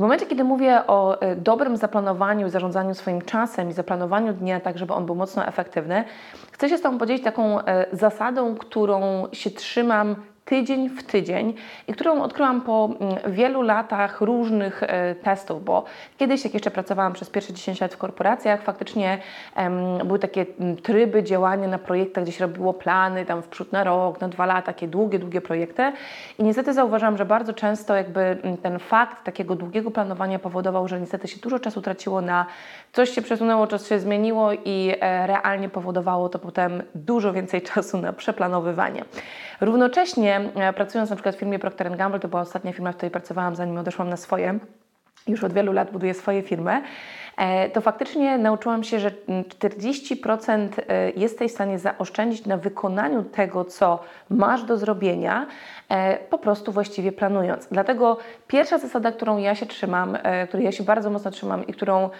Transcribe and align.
W 0.00 0.02
momencie, 0.02 0.26
kiedy 0.26 0.44
mówię 0.44 0.86
o 0.86 1.22
y, 1.22 1.36
dobrym 1.36 1.76
zaplanowaniu, 1.76 2.48
zarządzaniu 2.48 2.94
swoim 2.94 3.22
czasem 3.22 3.70
i 3.70 3.72
zaplanowaniu 3.72 4.32
dnia 4.32 4.60
tak, 4.60 4.78
żeby 4.78 4.94
on 4.94 5.06
był 5.06 5.14
mocno 5.14 5.46
efektywny, 5.46 6.04
chcę 6.52 6.68
się 6.68 6.78
z 6.78 6.82
Tobą 6.82 6.98
podzielić 6.98 7.24
taką 7.24 7.60
y, 7.60 7.64
zasadą, 7.92 8.54
którą 8.54 9.28
się 9.32 9.50
trzymam 9.50 10.16
tydzień 10.50 10.88
w 10.88 11.02
tydzień 11.02 11.54
i 11.88 11.92
którą 11.92 12.22
odkryłam 12.22 12.60
po 12.60 12.90
mm, 13.00 13.32
wielu 13.32 13.62
latach 13.62 14.20
różnych 14.20 14.82
e, 14.82 15.14
testów, 15.14 15.64
bo 15.64 15.84
kiedyś, 16.18 16.44
jak 16.44 16.54
jeszcze 16.54 16.70
pracowałam 16.70 17.12
przez 17.12 17.30
pierwsze 17.30 17.52
10 17.52 17.80
lat 17.80 17.94
w 17.94 17.96
korporacjach, 17.96 18.62
faktycznie 18.62 19.18
um, 19.56 20.06
były 20.06 20.18
takie 20.18 20.46
mm, 20.60 20.76
tryby 20.76 21.22
działania 21.22 21.68
na 21.68 21.78
projektach, 21.78 22.24
gdzie 22.24 22.32
się 22.32 22.46
robiło 22.46 22.74
plany 22.74 23.26
tam 23.26 23.42
w 23.42 23.48
przód 23.48 23.72
na 23.72 23.84
rok, 23.84 24.20
na 24.20 24.28
dwa 24.28 24.46
lata, 24.46 24.62
takie 24.62 24.88
długie, 24.88 25.18
długie 25.18 25.40
projekty 25.40 25.92
i 26.38 26.44
niestety 26.44 26.74
zauważam, 26.74 27.16
że 27.16 27.24
bardzo 27.24 27.52
często 27.52 27.96
jakby 27.96 28.20
mm, 28.20 28.56
ten 28.56 28.78
fakt 28.78 29.24
takiego 29.24 29.54
długiego 29.54 29.90
planowania 29.90 30.38
powodował, 30.38 30.88
że 30.88 31.00
niestety 31.00 31.28
się 31.28 31.40
dużo 31.40 31.58
czasu 31.58 31.82
traciło 31.82 32.20
na 32.20 32.46
coś 32.92 33.10
się 33.10 33.22
przesunęło, 33.22 33.66
coś 33.66 33.88
się 33.88 34.00
zmieniło 34.00 34.52
i 34.52 34.94
e, 35.00 35.26
realnie 35.26 35.68
powodowało 35.68 36.28
to 36.28 36.38
potem 36.38 36.82
dużo 36.94 37.32
więcej 37.32 37.62
czasu 37.74 37.98
na 37.98 38.12
przeplanowywanie. 38.12 39.04
Równocześnie 39.60 40.39
e, 40.54 40.72
pracując 40.72 41.10
na 41.10 41.16
przykład 41.16 41.36
w 41.36 41.38
firmie 41.38 41.58
Procter 41.58 41.96
Gamble, 41.96 42.20
to 42.20 42.28
była 42.28 42.42
ostatnia 42.42 42.72
firma, 42.72 42.92
w 42.92 42.96
której 42.96 43.10
pracowałam 43.10 43.56
zanim 43.56 43.78
odeszłam 43.78 44.08
na 44.08 44.16
swoje, 44.16 44.58
już 45.26 45.44
od 45.44 45.52
wielu 45.52 45.72
lat 45.72 45.90
buduję 45.90 46.14
swoje 46.14 46.42
firmy, 46.42 46.82
e, 47.36 47.70
to 47.70 47.80
faktycznie 47.80 48.38
nauczyłam 48.38 48.84
się, 48.84 49.00
że 49.00 49.10
40% 49.10 50.68
e, 50.88 51.10
jesteś 51.10 51.52
w 51.52 51.54
stanie 51.54 51.78
zaoszczędzić 51.78 52.46
na 52.46 52.56
wykonaniu 52.56 53.22
tego, 53.22 53.64
co 53.64 54.02
masz 54.30 54.64
do 54.64 54.76
zrobienia, 54.76 55.46
po 56.30 56.38
prostu 56.38 56.72
właściwie 56.72 57.12
planując. 57.12 57.68
Dlatego 57.70 58.18
pierwsza 58.46 58.78
zasada, 58.78 59.12
którą 59.12 59.38
ja 59.38 59.54
się 59.54 59.66
trzymam, 59.66 60.18
której 60.48 60.64
ja 60.64 60.72
się 60.72 60.84
bardzo 60.84 61.10
mocno 61.10 61.30
trzymam 61.30 61.66
i 61.66 61.72
którą 61.72 62.10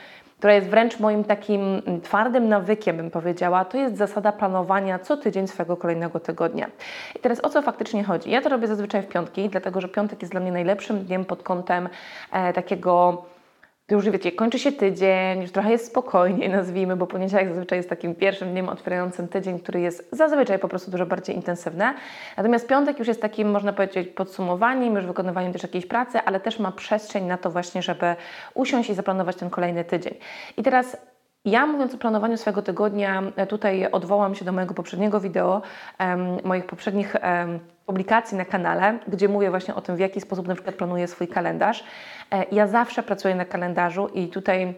która 0.40 0.54
jest 0.54 0.68
wręcz 0.68 1.00
moim 1.00 1.24
takim 1.24 1.82
twardym 2.02 2.48
nawykiem, 2.48 2.96
bym 2.96 3.10
powiedziała, 3.10 3.64
to 3.64 3.78
jest 3.78 3.96
zasada 3.96 4.32
planowania 4.32 4.98
co 4.98 5.16
tydzień 5.16 5.48
swojego 5.48 5.76
kolejnego 5.76 6.20
tygodnia. 6.20 6.66
I 7.16 7.18
teraz 7.18 7.44
o 7.44 7.48
co 7.48 7.62
faktycznie 7.62 8.04
chodzi? 8.04 8.30
Ja 8.30 8.42
to 8.42 8.48
robię 8.48 8.66
zazwyczaj 8.66 9.02
w 9.02 9.08
piątki, 9.08 9.48
dlatego 9.48 9.80
że 9.80 9.88
piątek 9.88 10.22
jest 10.22 10.32
dla 10.32 10.40
mnie 10.40 10.52
najlepszym 10.52 11.04
dniem 11.04 11.24
pod 11.24 11.42
kątem 11.42 11.88
e, 12.32 12.52
takiego 12.52 13.24
to 13.90 13.94
już 13.94 14.10
wiecie, 14.10 14.32
kończy 14.32 14.58
się 14.58 14.72
tydzień, 14.72 15.42
już 15.42 15.52
trochę 15.52 15.70
jest 15.70 15.86
spokojniej, 15.86 16.48
nazwijmy, 16.58 16.96
bo 16.96 17.06
poniedziałek 17.06 17.48
zazwyczaj 17.48 17.78
jest 17.78 17.88
takim 17.88 18.14
pierwszym 18.14 18.50
dniem 18.50 18.68
otwierającym 18.68 19.28
tydzień, 19.28 19.60
który 19.60 19.80
jest 19.80 20.08
zazwyczaj 20.12 20.58
po 20.58 20.68
prostu 20.68 20.90
dużo 20.90 21.06
bardziej 21.06 21.36
intensywny. 21.36 21.84
Natomiast 22.36 22.68
piątek 22.68 22.98
już 22.98 23.08
jest 23.08 23.22
takim, 23.22 23.50
można 23.50 23.72
powiedzieć, 23.72 24.08
podsumowaniem, 24.08 24.94
już 24.94 25.06
wykonywaniem 25.06 25.52
też 25.52 25.62
jakiejś 25.62 25.86
pracy, 25.86 26.18
ale 26.18 26.40
też 26.40 26.58
ma 26.58 26.72
przestrzeń 26.72 27.24
na 27.24 27.38
to 27.38 27.50
właśnie, 27.50 27.82
żeby 27.82 28.16
usiąść 28.54 28.90
i 28.90 28.94
zaplanować 28.94 29.36
ten 29.36 29.50
kolejny 29.50 29.84
tydzień. 29.84 30.14
I 30.56 30.62
teraz 30.62 30.96
ja 31.44 31.66
mówiąc 31.66 31.94
o 31.94 31.98
planowaniu 31.98 32.36
swojego 32.36 32.62
tygodnia, 32.62 33.22
tutaj 33.48 33.90
odwołam 33.92 34.34
się 34.34 34.44
do 34.44 34.52
mojego 34.52 34.74
poprzedniego 34.74 35.20
wideo, 35.20 35.62
moich 36.44 36.66
poprzednich 36.66 37.16
publikacji 37.86 38.38
na 38.38 38.44
kanale, 38.44 38.98
gdzie 39.08 39.28
mówię 39.28 39.50
właśnie 39.50 39.74
o 39.74 39.80
tym, 39.80 39.96
w 39.96 39.98
jaki 39.98 40.20
sposób 40.20 40.48
na 40.48 40.54
przykład 40.54 40.76
planuję 40.76 41.08
swój 41.08 41.28
kalendarz. 41.28 41.84
E, 42.32 42.44
ja 42.52 42.66
zawsze 42.66 43.02
pracuję 43.02 43.34
na 43.34 43.44
kalendarzu 43.44 44.08
i 44.08 44.28
tutaj 44.28 44.74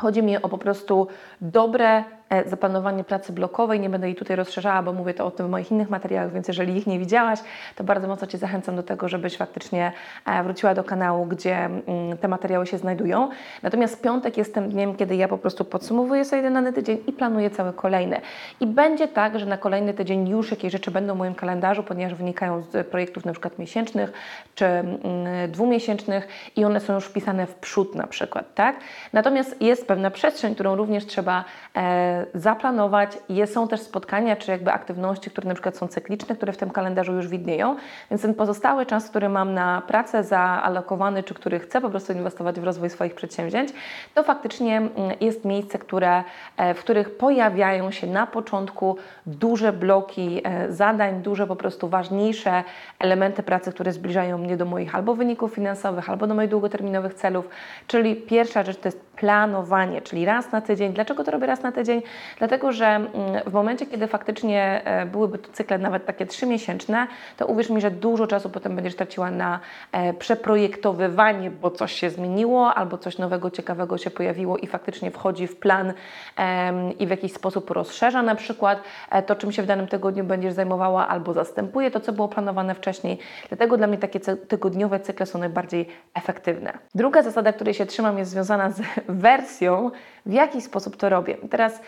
chodzi 0.00 0.22
mi 0.22 0.36
o 0.36 0.48
po 0.48 0.58
prostu 0.58 1.08
dobre 1.40 2.04
E, 2.32 2.48
zaplanowanie 2.48 3.04
pracy 3.04 3.32
blokowej. 3.32 3.80
Nie 3.80 3.90
będę 3.90 4.06
jej 4.06 4.16
tutaj 4.16 4.36
rozszerzała, 4.36 4.82
bo 4.82 4.92
mówię 4.92 5.14
to 5.14 5.26
o 5.26 5.30
tym 5.30 5.46
w 5.46 5.50
moich 5.50 5.70
innych 5.70 5.90
materiałach, 5.90 6.32
więc 6.32 6.48
jeżeli 6.48 6.76
ich 6.76 6.86
nie 6.86 6.98
widziałaś, 6.98 7.38
to 7.76 7.84
bardzo 7.84 8.08
mocno 8.08 8.26
Cię 8.26 8.38
zachęcam 8.38 8.76
do 8.76 8.82
tego, 8.82 9.08
żebyś 9.08 9.36
faktycznie 9.36 9.92
e, 10.26 10.42
wróciła 10.42 10.74
do 10.74 10.84
kanału, 10.84 11.26
gdzie 11.26 11.56
mm, 11.56 11.82
te 12.20 12.28
materiały 12.28 12.66
się 12.66 12.78
znajdują. 12.78 13.28
Natomiast 13.62 14.02
piątek 14.02 14.36
jest 14.36 14.54
tym 14.54 14.68
dniem, 14.68 14.96
kiedy 14.96 15.16
ja 15.16 15.28
po 15.28 15.38
prostu 15.38 15.64
podsumowuję 15.64 16.24
sobie 16.24 16.50
dany 16.50 16.72
tydzień 16.72 16.98
i 17.06 17.12
planuję 17.12 17.50
cały 17.50 17.72
kolejny. 17.72 18.20
I 18.60 18.66
będzie 18.66 19.08
tak, 19.08 19.38
że 19.38 19.46
na 19.46 19.58
kolejny 19.58 19.94
tydzień 19.94 20.28
już 20.28 20.50
jakieś 20.50 20.72
rzeczy 20.72 20.90
będą 20.90 21.14
w 21.14 21.18
moim 21.18 21.34
kalendarzu, 21.34 21.82
ponieważ 21.82 22.14
wynikają 22.14 22.62
z 22.62 22.86
projektów 22.86 23.24
na 23.24 23.32
przykład 23.32 23.58
miesięcznych 23.58 24.12
czy 24.54 24.64
mm, 24.64 25.50
dwumiesięcznych 25.50 26.28
i 26.56 26.64
one 26.64 26.80
są 26.80 26.94
już 26.94 27.04
wpisane 27.04 27.46
w 27.46 27.54
przód 27.54 27.94
na 27.94 28.06
przykład, 28.06 28.54
tak? 28.54 28.76
Natomiast 29.12 29.62
jest 29.62 29.86
pewna 29.86 30.10
przestrzeń, 30.10 30.54
którą 30.54 30.76
również 30.76 31.06
trzeba 31.06 31.44
e, 31.76 32.21
zaplanować. 32.34 33.18
Są 33.46 33.68
też 33.68 33.80
spotkania, 33.80 34.36
czy 34.36 34.50
jakby 34.50 34.72
aktywności, 34.72 35.30
które 35.30 35.48
na 35.48 35.54
przykład 35.54 35.76
są 35.76 35.88
cykliczne, 35.88 36.36
które 36.36 36.52
w 36.52 36.56
tym 36.56 36.70
kalendarzu 36.70 37.12
już 37.12 37.28
widnieją, 37.28 37.76
więc 38.10 38.22
ten 38.22 38.34
pozostały 38.34 38.86
czas, 38.86 39.08
który 39.08 39.28
mam 39.28 39.54
na 39.54 39.82
pracę 39.86 40.24
zaalokowany, 40.24 41.22
czy 41.22 41.34
który 41.34 41.58
chcę 41.60 41.80
po 41.80 41.90
prostu 41.90 42.12
inwestować 42.12 42.60
w 42.60 42.64
rozwój 42.64 42.90
swoich 42.90 43.14
przedsięwzięć, 43.14 43.72
to 44.14 44.22
faktycznie 44.22 44.76
mm, 44.76 44.90
jest 45.20 45.44
miejsce, 45.44 45.78
które, 45.78 46.24
e, 46.56 46.74
w 46.74 46.80
których 46.80 47.16
pojawiają 47.16 47.90
się 47.90 48.06
na 48.06 48.26
początku 48.26 48.96
duże 49.26 49.72
bloki 49.72 50.40
e, 50.44 50.72
zadań, 50.72 51.22
duże 51.22 51.46
po 51.46 51.56
prostu 51.56 51.88
ważniejsze 51.88 52.64
elementy 52.98 53.42
pracy, 53.42 53.72
które 53.72 53.92
zbliżają 53.92 54.38
mnie 54.38 54.56
do 54.56 54.64
moich 54.64 54.94
albo 54.94 55.14
wyników 55.14 55.54
finansowych, 55.54 56.10
albo 56.10 56.26
do 56.26 56.34
moich 56.34 56.50
długoterminowych 56.50 57.14
celów. 57.14 57.48
Czyli 57.86 58.16
pierwsza 58.16 58.62
rzecz 58.62 58.76
to 58.76 58.88
jest 58.88 59.00
planowanie, 59.16 60.02
czyli 60.02 60.24
raz 60.24 60.52
na 60.52 60.60
tydzień. 60.60 60.92
Dlaczego 60.92 61.24
to 61.24 61.30
robię 61.30 61.46
raz 61.46 61.62
na 61.62 61.72
tydzień? 61.72 62.02
Dlatego, 62.38 62.72
że 62.72 62.86
mm, 62.86 63.10
w 63.46 63.52
momencie, 63.52 63.86
kiedy 63.86 64.06
faktycznie 64.06 64.82
e, 64.84 65.06
byłyby 65.06 65.38
to 65.38 65.52
cykle 65.52 65.78
nawet 65.78 66.06
takie 66.06 66.26
trzymiesięczne, 66.26 67.06
to 67.36 67.46
uwierz 67.46 67.70
mi, 67.70 67.80
że 67.80 67.90
dużo 67.90 68.26
czasu 68.26 68.50
potem 68.50 68.76
będziesz 68.76 68.96
traciła 68.96 69.30
na 69.30 69.60
e, 69.92 70.14
przeprojektowywanie, 70.14 71.50
bo 71.50 71.70
coś 71.70 71.92
się 71.92 72.10
zmieniło 72.10 72.74
albo 72.74 72.98
coś 72.98 73.18
nowego, 73.18 73.50
ciekawego 73.50 73.98
się 73.98 74.10
pojawiło 74.10 74.56
i 74.58 74.66
faktycznie 74.66 75.10
wchodzi 75.10 75.46
w 75.46 75.56
plan 75.56 75.92
i 76.98 77.06
w 77.06 77.10
jakiś 77.10 77.32
sposób 77.32 77.70
rozszerza 77.70 78.22
na 78.22 78.34
przykład 78.34 78.82
e, 79.10 79.22
to, 79.22 79.36
czym 79.36 79.52
się 79.52 79.62
w 79.62 79.66
danym 79.66 79.86
tygodniu 79.86 80.24
będziesz 80.24 80.54
zajmowała 80.54 81.08
albo 81.08 81.32
zastępuje 81.32 81.90
to, 81.90 82.00
co 82.00 82.12
było 82.12 82.28
planowane 82.28 82.74
wcześniej. 82.74 83.18
Dlatego 83.48 83.76
dla 83.76 83.86
mnie 83.86 83.98
takie 83.98 84.20
tygodniowe 84.20 85.00
cykle 85.00 85.26
są 85.26 85.38
najbardziej 85.38 85.88
efektywne. 86.14 86.78
Druga 86.94 87.22
zasada, 87.22 87.52
której 87.52 87.74
się 87.74 87.86
trzymam, 87.86 88.18
jest 88.18 88.30
związana 88.30 88.70
z 88.70 88.82
wersją, 89.08 89.90
w 90.26 90.32
jaki 90.32 90.60
sposób 90.60 90.96
to 90.96 91.08
robię. 91.08 91.36
Teraz 91.50 91.80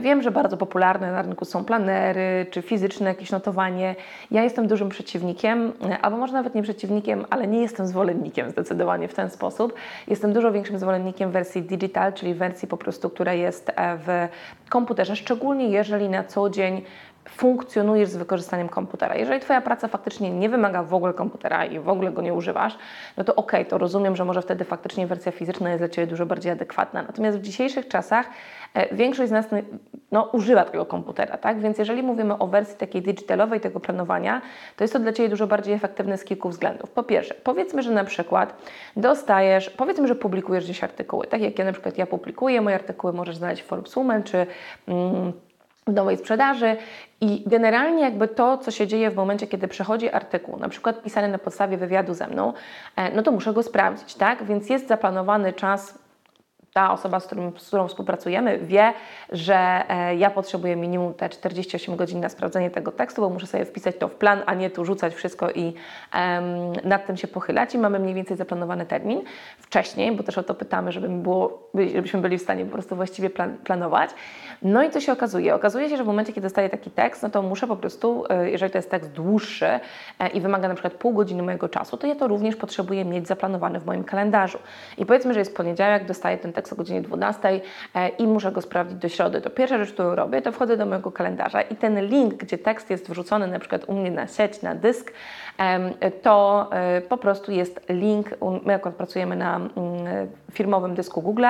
wiem, 0.00 0.22
że 0.22 0.30
bardzo 0.30 0.56
popularne 0.56 1.12
na 1.12 1.22
rynku 1.22 1.44
są 1.44 1.64
planery 1.64 2.46
czy 2.50 2.62
fizyczne 2.62 3.08
jakieś 3.08 3.30
notowanie. 3.30 3.94
Ja 4.30 4.42
jestem 4.42 4.66
dużym 4.66 4.88
przeciwnikiem, 4.88 5.72
e, 5.90 5.98
albo 5.98 6.16
może 6.16 6.32
nawet 6.32 6.54
nie 6.54 6.62
przeciwnikiem, 6.62 7.24
ale 7.30 7.46
nie 7.46 7.60
jestem 7.60 7.86
zwolennikiem 7.86 8.50
zdecydowanie 8.50 9.08
w 9.08 9.14
ten 9.14 9.30
sposób. 9.30 9.74
Jestem 10.08 10.32
dużo 10.32 10.52
większym 10.52 10.78
zwolennikiem 10.78 11.30
wersji 11.30 11.62
digital, 11.62 12.12
czyli 12.12 12.34
wersji 12.34 12.68
po 12.68 12.76
prostu, 12.76 13.10
która 13.10 13.32
jest 13.32 13.70
e, 13.76 13.98
w 13.98 14.28
komputerze, 14.68 15.16
szczególnie 15.16 15.68
jeżeli 15.68 16.08
na 16.08 16.24
co 16.24 16.50
dzień 16.50 16.82
funkcjonujesz 17.28 18.08
z 18.08 18.16
wykorzystaniem 18.16 18.68
komputera. 18.68 19.16
Jeżeli 19.16 19.40
Twoja 19.40 19.60
praca 19.60 19.88
faktycznie 19.88 20.30
nie 20.30 20.48
wymaga 20.48 20.82
w 20.82 20.94
ogóle 20.94 21.14
komputera 21.14 21.64
i 21.64 21.78
w 21.78 21.88
ogóle 21.88 22.12
go 22.12 22.22
nie 22.22 22.34
używasz, 22.34 22.78
no 23.16 23.24
to 23.24 23.34
okej, 23.34 23.60
okay, 23.60 23.70
to 23.70 23.78
rozumiem, 23.78 24.16
że 24.16 24.24
może 24.24 24.42
wtedy 24.42 24.64
faktycznie 24.64 25.06
wersja 25.06 25.32
fizyczna 25.32 25.70
jest 25.70 25.80
dla 25.80 25.88
Ciebie 25.88 26.06
dużo 26.06 26.26
bardziej 26.26 26.52
adekwatna. 26.52 27.02
Natomiast 27.02 27.38
w 27.38 27.42
dzisiejszych 27.42 27.88
czasach 27.88 28.26
e, 28.74 28.94
większość 28.94 29.28
z 29.28 29.32
nas 29.32 29.46
no, 30.12 30.22
używa 30.32 30.64
tego 30.64 30.86
komputera, 30.86 31.36
tak? 31.38 31.60
Więc 31.60 31.78
jeżeli 31.78 32.02
mówimy 32.02 32.38
o 32.38 32.46
wersji 32.46 32.76
takiej 32.78 33.02
digitalowej 33.02 33.60
tego 33.60 33.80
planowania, 33.80 34.42
to 34.76 34.84
jest 34.84 34.92
to 34.92 35.00
dla 35.00 35.12
Ciebie 35.12 35.28
dużo 35.28 35.46
bardziej 35.46 35.74
efektywne 35.74 36.18
z 36.18 36.24
kilku 36.24 36.48
względów. 36.48 36.90
Po 36.90 37.02
pierwsze, 37.02 37.34
powiedzmy, 37.34 37.82
że 37.82 37.90
na 37.90 38.04
przykład 38.04 38.56
dostajesz, 38.96 39.70
powiedzmy, 39.70 40.08
że 40.08 40.14
publikujesz 40.14 40.64
gdzieś 40.64 40.84
artykuły, 40.84 41.26
tak 41.26 41.40
jak 41.40 41.58
ja 41.58 41.64
na 41.64 41.72
przykład 41.72 41.98
ja 41.98 42.06
publikuję, 42.06 42.60
moje 42.60 42.76
artykuły 42.76 43.12
możesz 43.12 43.36
znaleźć 43.36 43.62
w 43.62 43.66
Forbes 43.66 43.96
Woman 43.96 44.22
czy... 44.22 44.46
Mm, 44.88 45.32
w 45.86 45.92
nowej 45.92 46.16
sprzedaży 46.16 46.76
i 47.20 47.42
generalnie 47.46 48.02
jakby 48.02 48.28
to, 48.28 48.58
co 48.58 48.70
się 48.70 48.86
dzieje 48.86 49.10
w 49.10 49.16
momencie, 49.16 49.46
kiedy 49.46 49.68
przechodzi 49.68 50.10
artykuł, 50.10 50.58
na 50.58 50.68
przykład 50.68 51.02
pisany 51.02 51.28
na 51.28 51.38
podstawie 51.38 51.76
wywiadu 51.76 52.14
ze 52.14 52.26
mną, 52.26 52.52
e, 52.96 53.14
no 53.16 53.22
to 53.22 53.32
muszę 53.32 53.52
go 53.52 53.62
sprawdzić, 53.62 54.14
tak? 54.14 54.44
Więc 54.44 54.70
jest 54.70 54.88
zaplanowany 54.88 55.52
czas 55.52 56.01
ta 56.72 56.92
osoba, 56.92 57.20
z, 57.20 57.26
którym, 57.26 57.52
z 57.58 57.66
którą 57.66 57.88
współpracujemy, 57.88 58.58
wie, 58.58 58.92
że 59.32 59.84
e, 59.88 60.16
ja 60.16 60.30
potrzebuję 60.30 60.76
minimum 60.76 61.14
te 61.14 61.28
48 61.28 61.96
godzin 61.96 62.20
na 62.20 62.28
sprawdzenie 62.28 62.70
tego 62.70 62.92
tekstu, 62.92 63.22
bo 63.22 63.30
muszę 63.30 63.46
sobie 63.46 63.64
wpisać 63.64 63.96
to 63.98 64.08
w 64.08 64.14
plan, 64.14 64.42
a 64.46 64.54
nie 64.54 64.70
tu 64.70 64.84
rzucać 64.84 65.14
wszystko 65.14 65.50
i 65.50 65.74
nad 66.84 67.06
tym 67.06 67.16
się 67.16 67.28
pochylać. 67.28 67.74
I 67.74 67.78
mamy 67.78 67.98
mniej 67.98 68.14
więcej 68.14 68.36
zaplanowany 68.36 68.86
termin 68.86 69.22
wcześniej, 69.58 70.12
bo 70.12 70.22
też 70.22 70.38
o 70.38 70.42
to 70.42 70.54
pytamy, 70.54 70.92
żeby 70.92 71.08
było, 71.08 71.70
żebyśmy 71.94 72.20
byli 72.20 72.38
w 72.38 72.42
stanie 72.42 72.64
po 72.64 72.72
prostu 72.72 72.96
właściwie 72.96 73.30
plan, 73.30 73.56
planować. 73.56 74.10
No 74.62 74.82
i 74.82 74.90
co 74.90 75.00
się 75.00 75.12
okazuje? 75.12 75.54
Okazuje 75.54 75.88
się, 75.88 75.96
że 75.96 76.04
w 76.04 76.06
momencie, 76.06 76.32
kiedy 76.32 76.46
dostaję 76.46 76.68
taki 76.68 76.90
tekst, 76.90 77.22
no 77.22 77.30
to 77.30 77.42
muszę 77.42 77.66
po 77.66 77.76
prostu, 77.76 78.24
e, 78.28 78.50
jeżeli 78.50 78.72
to 78.72 78.78
jest 78.78 78.90
tekst 78.90 79.12
dłuższy 79.12 79.66
e, 80.18 80.28
i 80.34 80.40
wymaga 80.40 80.68
na 80.68 80.74
przykład 80.74 80.94
pół 80.94 81.12
godziny 81.12 81.42
mojego 81.42 81.68
czasu, 81.68 81.96
to 81.96 82.06
ja 82.06 82.14
to 82.14 82.28
również 82.28 82.56
potrzebuję 82.56 83.04
mieć 83.04 83.28
zaplanowany 83.28 83.80
w 83.80 83.86
moim 83.86 84.04
kalendarzu. 84.04 84.58
I 84.98 85.06
powiedzmy, 85.06 85.34
że 85.34 85.38
jest 85.38 85.56
poniedziałek, 85.56 86.06
dostaję 86.06 86.38
ten 86.38 86.52
tekst 86.52 86.61
o 86.72 86.76
godzinie 86.76 87.00
12 87.00 87.60
e, 87.94 88.08
i 88.08 88.26
muszę 88.26 88.52
go 88.52 88.62
sprawdzić 88.62 88.98
do 88.98 89.08
środy. 89.08 89.40
To 89.40 89.50
pierwsza 89.50 89.78
rzecz, 89.78 89.92
którą 89.92 90.14
robię, 90.14 90.42
to 90.42 90.52
wchodzę 90.52 90.76
do 90.76 90.86
mojego 90.86 91.12
kalendarza 91.12 91.62
i 91.62 91.76
ten 91.76 92.06
link, 92.06 92.34
gdzie 92.34 92.58
tekst 92.58 92.90
jest 92.90 93.10
wrzucony 93.10 93.46
na 93.46 93.58
przykład 93.58 93.84
u 93.86 93.94
mnie 93.94 94.10
na 94.10 94.26
sieć, 94.26 94.62
na 94.62 94.74
dysk, 94.74 95.12
to 96.22 96.70
po 97.08 97.16
prostu 97.16 97.52
jest 97.52 97.80
link, 97.88 98.30
my 98.64 98.74
akurat 98.74 98.94
pracujemy 98.94 99.36
na 99.36 99.56
mm, 99.56 99.70
firmowym 100.52 100.94
dysku 100.94 101.22
Google, 101.22 101.44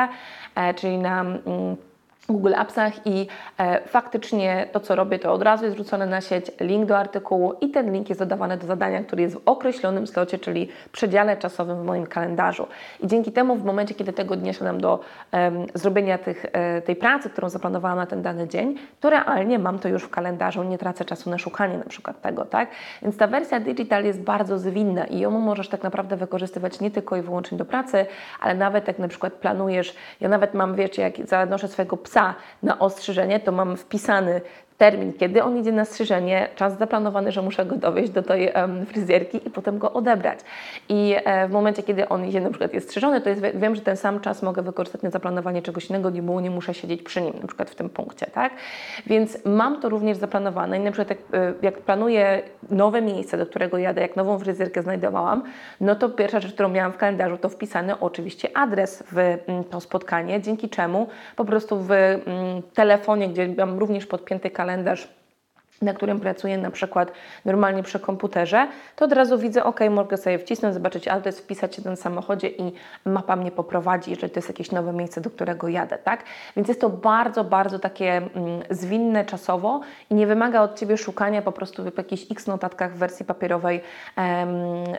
czyli 0.77 0.99
na 0.99 1.21
mm, 1.21 1.77
Google 2.29 2.55
Appsach 2.55 3.07
i 3.07 3.27
e, 3.59 3.89
faktycznie 3.89 4.69
to, 4.73 4.81
co 4.81 4.97
robię, 4.97 5.19
to 5.19 5.33
od 5.33 5.43
razu 5.43 5.65
jest 5.65 5.77
wrzucone 5.77 6.07
na 6.07 6.21
sieć, 6.21 6.47
link 6.61 6.87
do 6.87 6.99
artykułu 6.99 7.55
i 7.61 7.69
ten 7.69 7.93
link 7.93 8.09
jest 8.09 8.21
dodawany 8.21 8.57
do 8.57 8.67
zadania, 8.67 9.03
który 9.05 9.23
jest 9.23 9.35
w 9.35 9.41
określonym 9.47 10.07
slocie, 10.07 10.39
czyli 10.39 10.69
przedziale 10.93 11.37
czasowym 11.37 11.83
w 11.83 11.85
moim 11.85 12.07
kalendarzu. 12.07 12.67
I 13.01 13.07
dzięki 13.07 13.33
temu 13.33 13.57
w 13.57 13.65
momencie, 13.65 13.95
kiedy 13.95 14.13
tego 14.13 14.37
dnia 14.37 14.53
siadam 14.53 14.81
do 14.81 15.01
zrobienia 15.75 16.19
tych, 16.19 16.47
e, 16.53 16.83
tej 16.83 16.97
pracy, 16.97 17.31
którą 17.31 17.49
zaplanowałam 17.49 17.99
na 17.99 18.07
ten 18.07 18.23
dany 18.23 18.49
dzień, 18.49 18.75
to 19.01 19.11
realnie 19.11 19.59
mam 19.59 19.79
to 19.79 19.89
już 19.89 20.03
w 20.03 20.11
kalendarzu, 20.11 20.63
nie 20.63 20.79
tracę 20.79 21.05
czasu 21.05 21.31
na 21.31 21.39
szukanie 21.39 21.79
na 21.79 21.85
przykład 21.85 22.21
tego, 22.21 22.45
tak? 22.45 22.69
Więc 23.03 23.17
ta 23.17 23.27
wersja 23.27 23.61
digital 23.61 24.05
jest 24.05 24.21
bardzo 24.21 24.59
zwinna 24.59 25.05
i 25.05 25.19
ją 25.19 25.31
możesz 25.31 25.69
tak 25.69 25.83
naprawdę 25.83 26.17
wykorzystywać 26.17 26.81
nie 26.81 26.91
tylko 26.91 27.17
i 27.17 27.23
wyłącznie 27.23 27.59
do 27.59 27.65
pracy, 27.65 28.07
ale 28.41 28.55
nawet 28.55 28.89
jak 28.89 28.99
na 28.99 29.09
przykład 29.09 29.33
planujesz, 29.33 29.97
ja 30.21 30.29
nawet 30.29 30.55
mam, 30.55 30.75
wiecie, 30.75 31.03
jak 31.03 31.29
zanoszę 31.29 31.69
swojego 31.69 31.97
psa 31.97 32.12
psa 32.13 32.35
na 32.63 32.79
ostrzyżenie, 32.79 33.41
to 33.41 33.53
mam 33.53 33.77
wpisany 33.77 34.41
termin, 34.83 35.13
kiedy 35.13 35.43
on 35.43 35.59
idzie 35.59 35.73
na 35.73 35.85
strzyżenie, 35.85 36.49
czas 36.57 36.79
zaplanowany, 36.79 37.33
że 37.33 37.43
muszę 37.43 37.67
go 37.67 37.77
dowieść 37.77 38.11
do 38.11 38.23
tej 38.23 38.53
fryzjerki 38.87 39.41
i 39.47 39.51
potem 39.51 39.79
go 39.79 39.93
odebrać. 39.93 40.39
I 40.89 41.15
e, 41.25 41.49
w 41.49 41.51
momencie, 41.51 41.83
kiedy 41.83 42.09
on 42.09 42.25
idzie, 42.25 42.41
na 42.41 42.51
przykład 42.51 42.75
jest 42.75 42.87
strzyżony, 42.89 43.21
to 43.21 43.29
jest, 43.29 43.43
wiem, 43.55 43.75
że 43.75 43.81
ten 43.81 43.97
sam 43.97 44.21
czas 44.21 44.43
mogę 44.43 44.63
wykorzystać 44.63 45.03
na 45.03 45.11
zaplanowanie 45.11 45.63
czegoś 45.63 45.91
innego, 45.91 46.11
nie, 46.11 46.23
było, 46.23 46.41
nie 46.41 46.51
muszę 46.51 46.75
siedzieć 46.75 47.03
przy 47.03 47.23
nim, 47.23 47.35
na 47.41 47.47
przykład 47.47 47.71
w 47.71 47.75
tym 47.75 47.91
punkcie, 47.91 48.27
tak? 48.27 48.53
Więc 49.07 49.39
mam 49.45 49.81
to 49.81 49.89
również 49.89 50.17
zaplanowane 50.17 50.79
i 50.79 50.81
na 50.81 50.93
przykład 50.93 51.11
jak, 51.11 51.19
e, 51.41 51.55
jak 51.63 51.79
planuję 51.79 52.43
nowe 52.71 53.03
miejsce, 53.03 53.39
do 53.39 53.47
którego 53.47 53.79
jadę, 53.79 54.01
jak 54.01 54.17
nową 54.17 54.39
fryzjerkę 54.39 54.83
znajdowałam, 54.83 55.43
no 55.81 55.95
to 55.95 56.09
pierwsza 56.09 56.41
rzecz, 56.41 56.53
którą 56.53 56.69
miałam 56.69 56.93
w 56.93 56.97
kalendarzu, 56.97 57.37
to 57.37 57.49
wpisany 57.49 58.01
oczywiście 58.01 58.57
adres 58.57 59.05
w 59.13 59.39
to 59.71 59.81
spotkanie, 59.81 60.41
dzięki 60.41 60.69
czemu 60.69 61.07
po 61.37 61.45
prostu 61.45 61.79
w 61.81 61.91
telefonie, 62.75 63.29
gdzie 63.29 63.49
mam 63.59 63.79
również 63.79 64.07
podpięty 64.07 64.51
kalendarz, 64.51 64.72
kalendarz 64.73 65.09
na 65.83 65.95
którym 65.95 66.21
pracuję 66.21 66.59
na 66.59 66.71
przykład 66.71 67.13
normalnie 67.45 67.83
przy 67.83 68.01
komputerze, 68.01 68.69
to 68.97 69.05
od 69.05 69.13
razu 69.13 69.39
widzę, 69.39 69.65
ok, 69.65 69.81
mogę 69.91 70.17
sobie 70.17 70.39
wcisnąć, 70.39 70.75
zobaczyć 70.75 71.09
adres, 71.09 71.41
wpisać 71.41 71.77
się 71.77 71.83
w 71.83 71.97
samochodzie 71.97 72.49
i 72.49 72.73
mapa 73.05 73.37
mnie 73.37 73.51
poprowadzi, 73.51 74.11
jeżeli 74.11 74.33
to 74.33 74.39
jest 74.39 74.49
jakieś 74.49 74.73
nowe 74.73 74.93
miejsce, 74.93 75.21
do 75.21 75.31
którego 75.31 75.69
jadę, 75.69 75.99
tak? 75.99 76.25
Więc 76.57 76.69
jest 76.69 76.81
to 76.81 76.91
bardzo, 76.91 77.45
bardzo 77.45 77.79
takie 77.79 78.17
mm, 78.17 78.31
zwinne 78.71 79.25
czasowo 79.25 79.81
i 80.11 80.15
nie 80.15 80.27
wymaga 80.27 80.63
od 80.63 80.79
Ciebie 80.79 80.97
szukania 80.97 81.43
po 81.43 81.53
prostu 81.53 81.83
w 81.83 81.99
jakichś 81.99 82.27
x 82.31 82.47
notatkach 82.47 82.95
w 82.95 82.99
wersji 82.99 83.27
papierowej 83.27 83.81
em, 84.17 84.49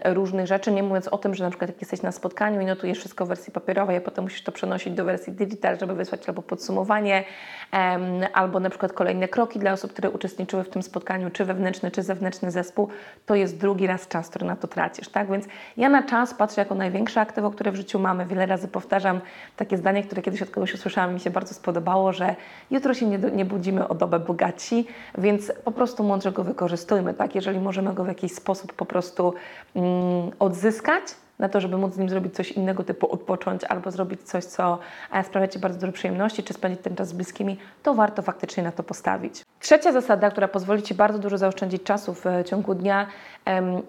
różnych 0.06 0.48
rzeczy, 0.48 0.72
nie 0.72 0.84
mówiąc 0.84 1.08
o 1.08 1.18
tym, 1.18 1.36
że 1.36 1.44
na 1.44 1.50
przykład 1.50 1.70
jak 1.70 1.82
jesteś 1.82 2.02
na 2.02 2.12
spotkaniu 2.12 2.62
i 2.62 2.66
notujesz 2.66 3.00
wszystko 3.00 3.26
w 3.26 3.28
wersji 3.28 3.54
papierowej, 3.54 3.98
a 3.98 4.02
potem 4.02 4.24
musisz 4.24 4.44
to 4.44 4.52
przenosić 4.52 4.94
do 4.94 5.06
wersji 5.06 5.34
digital, 5.34 5.80
żeby 5.80 5.96
wysłać 5.96 6.30
albo 6.30 6.42
podsumowanie, 6.42 7.24
em, 7.72 8.04
albo 8.34 8.60
na 8.60 8.70
przykład 8.70 8.94
kolejne 8.94 9.28
kroki 9.28 9.60
dla 9.60 9.74
osób, 9.74 9.94
które 9.94 10.10
uczestniczyły 10.10 10.63
w 10.64 10.70
tym 10.70 10.84
spotkaniu, 10.84 11.30
czy 11.30 11.46
wewnętrzny, 11.46 11.92
czy 11.92 12.04
zewnętrzny 12.04 12.52
zespół, 12.52 12.88
to 13.26 13.36
jest 13.36 13.58
drugi 13.58 13.88
raz 13.88 14.08
czas, 14.08 14.30
który 14.30 14.46
na 14.46 14.56
to 14.56 14.68
tracisz, 14.68 15.10
tak? 15.10 15.32
Więc 15.32 15.46
ja 15.78 15.90
na 15.90 16.04
czas 16.04 16.34
patrzę 16.34 16.62
jako 16.62 16.76
największe 16.76 17.22
aktywo, 17.22 17.52
które 17.52 17.72
w 17.72 17.76
życiu 17.76 18.00
mamy. 18.00 18.26
Wiele 18.26 18.46
razy 18.46 18.68
powtarzam 18.68 19.22
takie 19.58 19.78
zdanie, 19.78 20.04
które 20.04 20.22
kiedyś 20.22 20.42
od 20.42 20.50
kogoś 20.50 20.74
usłyszałam 20.74 21.14
mi 21.14 21.20
się 21.20 21.30
bardzo 21.30 21.54
spodobało, 21.54 22.14
że 22.14 22.36
jutro 22.72 22.94
się 22.94 23.06
nie, 23.06 23.18
nie 23.18 23.46
budzimy 23.46 23.88
o 23.88 23.96
dobę 23.96 24.20
bogaci, 24.20 24.88
więc 25.18 25.52
po 25.64 25.72
prostu 25.72 26.04
mądrze 26.04 26.32
go 26.32 26.44
wykorzystujmy, 26.44 27.14
tak? 27.14 27.36
Jeżeli 27.36 27.60
możemy 27.60 27.94
go 27.94 28.04
w 28.04 28.08
jakiś 28.08 28.32
sposób 28.32 28.74
po 28.74 28.86
prostu 28.86 29.34
mm, 29.76 30.32
odzyskać, 30.40 31.04
na 31.40 31.50
to, 31.50 31.62
żeby 31.62 31.78
móc 31.78 31.94
z 31.94 31.98
nim 31.98 32.10
zrobić 32.10 32.36
coś 32.36 32.52
innego, 32.52 32.84
typu 32.84 33.12
odpocząć 33.12 33.64
albo 33.64 33.92
zrobić 33.92 34.24
coś, 34.24 34.46
co 34.46 34.80
e, 35.12 35.24
sprawia 35.24 35.48
Ci 35.48 35.60
bardzo 35.60 35.80
duże 35.80 35.92
przyjemności, 35.92 36.44
czy 36.44 36.54
spędzić 36.54 36.82
ten 36.82 36.96
czas 36.96 37.08
z 37.08 37.14
bliskimi, 37.14 37.58
to 37.84 37.94
warto 37.94 38.22
faktycznie 38.22 38.64
na 38.64 38.72
to 38.72 38.84
postawić. 38.84 39.42
Trzecia 39.60 39.92
zasada, 39.92 40.32
która 40.32 40.48
pozwoli 40.48 40.84
Ci 40.84 40.94
bardzo 40.94 41.20
dużo 41.20 41.38
zaoszczędzić 41.38 41.84
czasu 41.84 42.14
w 42.14 42.28
e, 42.28 42.44
ciągu 42.44 42.76
dnia, 42.76 43.08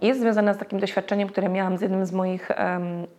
jest 0.03 0.21
związana 0.21 0.55
z 0.55 0.59
takim 0.59 0.81
doświadczeniem, 0.81 1.29
które 1.29 1.49
miałam 1.49 1.79
z 1.79 1.81
jednym 1.81 2.07
z 2.07 2.13
moich 2.13 2.49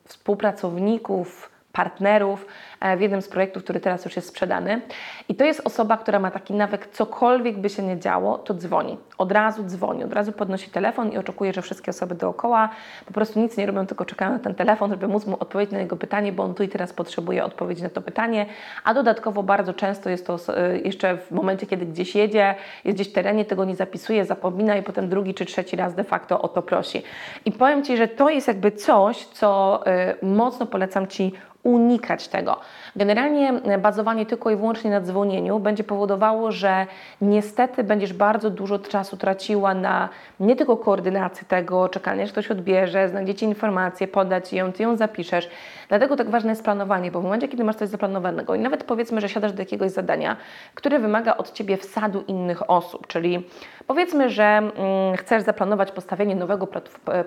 współpracowników, 0.06 1.55
partnerów 1.76 2.46
e, 2.80 2.98
w 2.98 3.02
jednym 3.02 3.22
z 3.22 3.28
projektów, 3.28 3.64
który 3.64 3.80
teraz 3.80 4.06
już 4.06 4.16
jest 4.16 4.28
sprzedany. 4.28 4.82
I 5.30 5.36
to 5.36 5.46
jest 5.46 5.62
osoba, 5.66 5.98
która 5.98 6.20
ma 6.20 6.32
taki 6.32 6.54
nawyk, 6.54 6.88
cokolwiek 6.88 7.58
by 7.58 7.70
się 7.70 7.84
nie 7.84 8.00
działo, 8.00 8.38
to 8.38 8.54
dzwoni. 8.54 8.98
Od 9.18 9.32
razu 9.32 9.64
dzwoni, 9.64 10.04
od 10.04 10.14
razu 10.14 10.32
podnosi 10.32 10.70
telefon 10.70 11.12
i 11.12 11.18
oczekuje, 11.18 11.54
że 11.54 11.62
wszystkie 11.62 11.90
osoby 11.90 12.16
dookoła 12.16 12.70
po 13.06 13.14
prostu 13.14 13.40
nic 13.40 13.58
nie 13.58 13.66
robią, 13.66 13.88
tylko 13.88 14.06
czekają 14.06 14.32
na 14.32 14.40
ten 14.40 14.56
telefon, 14.56 14.92
żeby 14.92 15.08
móc 15.08 15.26
mu 15.26 15.38
odpowiedzieć 15.40 15.74
na 15.74 15.80
jego 15.80 15.96
pytanie, 15.96 16.32
bo 16.32 16.44
on 16.44 16.54
tu 16.54 16.64
i 16.64 16.68
teraz 16.70 16.94
potrzebuje 16.94 17.46
odpowiedzi 17.46 17.84
na 17.84 17.90
to 17.90 18.02
pytanie. 18.02 18.46
A 18.84 18.94
dodatkowo 18.94 19.44
bardzo 19.44 19.74
często 19.74 20.10
jest 20.10 20.28
to 20.28 20.38
e, 20.58 20.78
jeszcze 20.78 21.18
w 21.18 21.32
momencie, 21.32 21.66
kiedy 21.66 21.86
gdzieś 21.86 22.16
jedzie, 22.16 22.56
jest 22.86 22.98
gdzieś 22.98 23.10
w 23.10 23.14
terenie, 23.14 23.46
tego 23.46 23.66
nie 23.66 23.76
zapisuje, 23.76 24.26
zapomina 24.26 24.78
i 24.78 24.84
potem 24.84 25.10
drugi 25.10 25.34
czy 25.34 25.46
trzeci 25.46 25.76
raz 25.76 25.96
de 25.96 26.04
facto 26.04 26.42
o 26.42 26.48
to 26.48 26.62
prosi. 26.62 27.04
I 27.46 27.52
powiem 27.52 27.84
Ci, 27.84 27.98
że 27.98 28.08
to 28.08 28.30
jest 28.30 28.48
jakby 28.48 28.72
coś, 28.72 29.26
co 29.26 29.84
y, 30.22 30.26
mocno 30.26 30.66
polecam 30.66 31.08
Ci 31.08 31.34
unikać 31.66 32.28
tego. 32.28 32.60
Generalnie 32.96 33.54
bazowanie 33.78 34.26
tylko 34.26 34.52
i 34.52 34.56
wyłącznie 34.56 34.92
na 34.92 35.02
dzwonieniu 35.02 35.60
będzie 35.60 35.84
powodowało, 35.84 36.52
że 36.52 36.88
niestety 37.22 37.84
będziesz 37.84 38.14
bardzo 38.14 38.50
dużo 38.50 38.80
czasu 38.80 39.18
traciła 39.18 39.74
na 39.74 40.10
nie 40.40 40.56
tylko 40.56 40.78
koordynację 40.78 41.48
tego, 41.48 41.90
czekanie, 41.90 42.26
że 42.26 42.32
ktoś 42.32 42.52
odbierze, 42.52 43.10
znajdziecie 43.10 43.46
informację, 43.46 44.08
podać 44.08 44.54
ją, 44.54 44.74
ty 44.74 44.84
ją 44.84 44.96
zapiszesz. 44.96 45.50
Dlatego 45.90 46.16
tak 46.16 46.30
ważne 46.30 46.50
jest 46.50 46.64
planowanie, 46.64 47.12
bo 47.12 47.22
w 47.22 47.24
momencie, 47.24 47.48
kiedy 47.48 47.64
masz 47.64 47.76
coś 47.76 47.90
zaplanowanego 47.90 48.56
i 48.56 48.60
nawet 48.60 48.84
powiedzmy, 48.84 49.22
że 49.22 49.30
siadasz 49.30 49.54
do 49.54 49.62
jakiegoś 49.62 49.92
zadania, 49.92 50.38
które 50.76 51.00
wymaga 51.00 51.38
od 51.38 51.52
Ciebie 51.52 51.78
wsadu 51.78 52.24
innych 52.28 52.70
osób, 52.70 53.08
czyli 53.08 53.48
powiedzmy, 53.88 54.30
że 54.30 54.44
mm, 54.44 54.72
chcesz 55.18 55.44
zaplanować 55.44 55.92
postawienie 55.92 56.36
nowego 56.36 56.68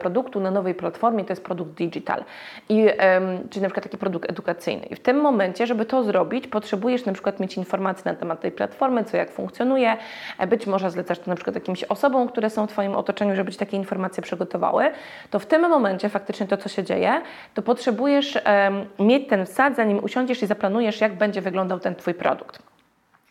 produktu 0.00 0.40
na 0.40 0.50
nowej 0.50 0.74
platformie, 0.74 1.24
to 1.24 1.32
jest 1.32 1.44
produkt 1.44 1.72
digital, 1.72 2.24
I, 2.68 2.86
czyli 3.50 3.62
na 3.62 3.68
przykład 3.68 3.82
taki 3.82 3.98
produkt 3.98 4.27
edukacyjny. 4.28 4.86
I 4.86 4.94
w 4.94 5.00
tym 5.00 5.20
momencie, 5.20 5.66
żeby 5.66 5.84
to 5.84 6.04
zrobić, 6.04 6.46
potrzebujesz 6.46 7.04
na 7.04 7.12
przykład 7.12 7.40
mieć 7.40 7.56
informacje 7.56 8.12
na 8.12 8.18
temat 8.18 8.40
tej 8.40 8.52
platformy, 8.52 9.04
co 9.04 9.16
jak 9.16 9.30
funkcjonuje, 9.30 9.96
e, 10.38 10.46
być 10.46 10.66
może 10.66 10.90
zlecasz 10.90 11.18
to 11.18 11.30
na 11.30 11.34
przykład 11.34 11.54
jakimś 11.54 11.84
osobom, 11.84 12.28
które 12.28 12.50
są 12.50 12.66
w 12.66 12.70
Twoim 12.70 12.96
otoczeniu, 12.96 13.36
żeby 13.36 13.52
Ci 13.52 13.58
takie 13.58 13.76
informacje 13.76 14.22
przygotowały, 14.22 14.90
to 15.30 15.38
w 15.38 15.46
tym 15.46 15.62
momencie 15.62 16.08
faktycznie 16.08 16.46
to, 16.46 16.56
co 16.56 16.68
się 16.68 16.84
dzieje, 16.84 17.22
to 17.54 17.62
potrzebujesz 17.62 18.38
mieć 18.98 19.28
ten 19.28 19.46
wsad, 19.46 19.76
zanim 19.76 20.04
usiądziesz 20.04 20.42
i 20.42 20.46
zaplanujesz, 20.46 21.00
jak 21.00 21.14
będzie 21.14 21.40
wyglądał 21.40 21.80
ten 21.80 21.94
Twój 21.94 22.14
produkt. 22.14 22.62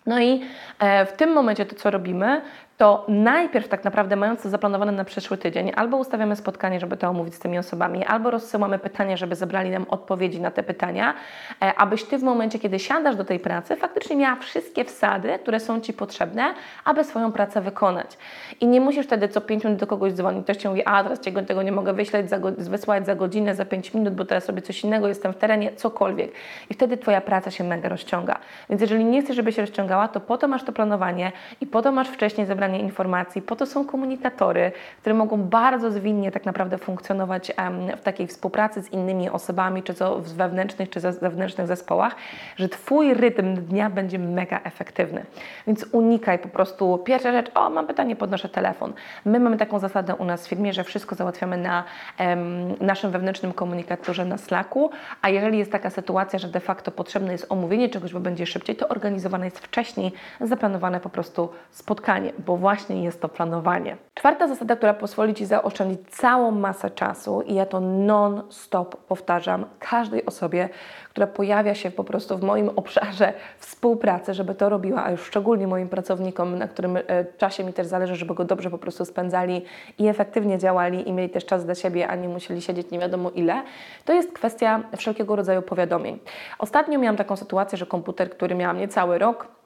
No 0.08 0.22
i 0.22 0.42
e, 0.80 1.06
w 1.06 1.14
tym 1.14 1.34
momencie 1.34 1.66
to, 1.66 1.76
co 1.76 1.92
robimy, 1.92 2.42
to 2.78 3.06
najpierw 3.08 3.68
tak 3.68 3.84
naprawdę 3.84 4.16
mając 4.16 4.44
to 4.44 4.50
zaplanowane 4.50 4.92
na 4.92 5.04
przyszły 5.04 5.38
tydzień, 5.38 5.72
albo 5.76 5.98
ustawiamy 5.98 6.36
spotkanie, 6.36 6.80
żeby 6.80 6.98
to 6.98 7.10
omówić 7.10 7.36
z 7.36 7.40
tymi 7.40 7.58
osobami, 7.58 8.06
albo 8.06 8.32
rozsyłamy 8.32 8.80
pytania, 8.80 9.18
żeby 9.18 9.36
zebrali 9.36 9.70
nam 9.70 9.86
odpowiedzi 9.90 10.42
na 10.42 10.52
te 10.52 10.64
pytania, 10.64 11.14
e, 11.62 11.76
abyś 11.76 12.04
Ty 12.04 12.18
w 12.18 12.24
momencie, 12.24 12.60
kiedy 12.60 12.80
siadasz 12.80 13.16
do 13.16 13.26
tej 13.26 13.40
pracy, 13.40 13.76
faktycznie 13.76 14.16
miała 14.16 14.36
wszystkie 14.36 14.86
wsady, 14.86 15.40
które 15.40 15.60
są 15.60 15.82
Ci 15.82 15.94
potrzebne, 15.94 16.54
aby 16.86 17.04
swoją 17.04 17.32
pracę 17.32 17.62
wykonać. 17.62 18.18
I 18.62 18.68
nie 18.68 18.82
musisz 18.82 19.06
wtedy 19.06 19.28
co 19.28 19.42
5 19.42 19.64
minut 19.64 19.80
do 19.80 19.88
kogoś 19.88 20.14
dzwonić, 20.14 20.44
ktoś 20.44 20.58
Ci 20.58 20.68
mówi, 20.68 20.86
a 20.86 21.04
teraz 21.04 21.20
Cię 21.20 21.32
tego 21.32 21.64
nie 21.64 21.72
mogę 21.72 21.94
wyśleć, 21.94 22.30
za, 22.30 22.40
wysłać 22.58 23.06
za 23.06 23.16
godzinę, 23.16 23.56
za 23.56 23.66
5 23.66 23.94
minut, 23.94 24.14
bo 24.14 24.26
teraz 24.26 24.44
sobie 24.44 24.62
coś 24.62 24.84
innego, 24.84 25.08
jestem 25.08 25.34
w 25.34 25.38
terenie, 25.38 25.72
cokolwiek. 25.76 26.32
I 26.70 26.74
wtedy 26.74 26.98
Twoja 26.98 27.22
praca 27.22 27.52
się 27.52 27.64
mega 27.64 27.90
rozciąga. 27.90 28.40
Więc 28.70 28.82
jeżeli 28.82 29.06
nie 29.06 29.22
chcesz, 29.22 29.36
żeby 29.36 29.52
się 29.52 29.62
rozciągała, 29.62 30.08
to 30.08 30.20
po 30.20 30.38
to 30.38 30.48
masz 30.48 30.64
to 30.64 30.72
planowanie 30.72 31.32
i 31.62 31.68
po 31.68 31.82
to 31.82 31.92
masz 31.92 32.08
wcześniej 32.08 32.48
zebranie 32.48 32.67
informacji, 32.76 33.42
po 33.42 33.56
to 33.56 33.66
są 33.66 33.86
komunikatory, 33.86 34.72
które 35.02 35.16
mogą 35.16 35.38
bardzo 35.38 35.92
zwinnie 35.92 36.32
tak 36.32 36.46
naprawdę 36.46 36.78
funkcjonować 36.78 37.52
w 37.98 38.02
takiej 38.02 38.28
współpracy 38.28 38.82
z 38.82 38.94
innymi 38.94 39.30
osobami, 39.30 39.84
czy 39.84 39.94
to 39.94 40.20
w 40.20 40.34
wewnętrznych, 40.34 40.90
czy 40.90 41.00
zewnętrznych 41.00 41.68
zespołach, 41.68 42.16
że 42.56 42.70
Twój 42.70 43.14
rytm 43.14 43.56
dnia 43.56 43.90
będzie 43.90 44.20
mega 44.20 44.60
efektywny. 44.64 45.26
Więc 45.68 45.86
unikaj 45.92 46.40
po 46.40 46.50
prostu, 46.50 46.98
pierwsza 46.98 47.32
rzecz, 47.32 47.52
o 47.56 47.70
mam 47.70 47.88
pytanie, 47.88 48.16
podnoszę 48.16 48.50
telefon. 48.50 48.94
My 49.26 49.40
mamy 49.40 49.58
taką 49.58 49.80
zasadę 49.80 50.16
u 50.16 50.26
nas 50.26 50.46
w 50.46 50.50
firmie, 50.50 50.74
że 50.74 50.84
wszystko 50.84 51.16
załatwiamy 51.16 51.58
na 51.58 51.84
em, 52.18 52.76
naszym 52.82 53.12
wewnętrznym 53.12 53.54
komunikatorze 53.54 54.26
na 54.26 54.38
Slacku, 54.38 54.92
a 55.22 55.30
jeżeli 55.30 55.58
jest 55.58 55.72
taka 55.72 55.90
sytuacja, 55.90 56.40
że 56.40 56.48
de 56.48 56.60
facto 56.60 56.92
potrzebne 56.92 57.32
jest 57.32 57.46
omówienie 57.50 57.90
czegoś, 57.90 58.14
bo 58.14 58.20
będzie 58.20 58.46
szybciej, 58.46 58.76
to 58.76 58.88
organizowane 58.88 59.46
jest 59.46 59.60
wcześniej, 59.60 60.12
zaplanowane 60.42 61.00
po 61.00 61.10
prostu 61.10 61.50
spotkanie, 61.72 62.34
bo 62.46 62.57
właśnie 62.58 63.04
jest 63.04 63.22
to 63.22 63.30
planowanie. 63.30 63.98
Czwarta 64.14 64.48
zasada, 64.48 64.76
która 64.76 64.94
pozwoli 64.94 65.34
Ci 65.34 65.46
zaoszczędzić 65.46 66.00
całą 66.10 66.52
masę 66.52 66.90
czasu 66.90 67.42
i 67.42 67.54
ja 67.54 67.66
to 67.66 67.80
non-stop 67.80 68.96
powtarzam 68.96 69.66
każdej 69.80 70.26
osobie, 70.26 70.70
która 71.10 71.28
pojawia 71.28 71.76
się 71.76 71.92
po 71.92 72.04
prostu 72.04 72.38
w 72.38 72.44
moim 72.44 72.70
obszarze 72.70 73.34
współpracy, 73.58 74.34
żeby 74.34 74.56
to 74.56 74.70
robiła, 74.70 75.04
a 75.04 75.12
już 75.12 75.22
szczególnie 75.22 75.68
moim 75.68 75.90
pracownikom, 75.90 76.58
na 76.58 76.68
którym 76.68 76.98
e, 76.98 77.02
czasie 77.38 77.64
mi 77.64 77.74
też 77.74 77.88
zależy, 77.88 78.16
żeby 78.16 78.34
go 78.34 78.44
dobrze 78.44 78.70
po 78.70 78.78
prostu 78.78 79.06
spędzali 79.06 79.66
i 79.98 80.08
efektywnie 80.08 80.58
działali 80.58 81.10
i 81.10 81.14
mieli 81.14 81.30
też 81.30 81.46
czas 81.46 81.66
dla 81.66 81.76
siebie, 81.76 82.08
a 82.08 82.16
nie 82.16 82.30
musieli 82.30 82.62
siedzieć 82.62 82.92
nie 82.92 83.00
wiadomo 83.00 83.30
ile, 83.30 83.64
to 84.06 84.14
jest 84.14 84.32
kwestia 84.32 84.84
wszelkiego 84.98 85.36
rodzaju 85.36 85.62
powiadomień. 85.62 86.20
Ostatnio 86.60 87.00
miałam 87.00 87.18
taką 87.18 87.36
sytuację, 87.36 87.78
że 87.78 87.86
komputer, 87.86 88.30
który 88.30 88.56
miałam 88.56 88.78
niecały 88.78 89.18
rok, 89.18 89.57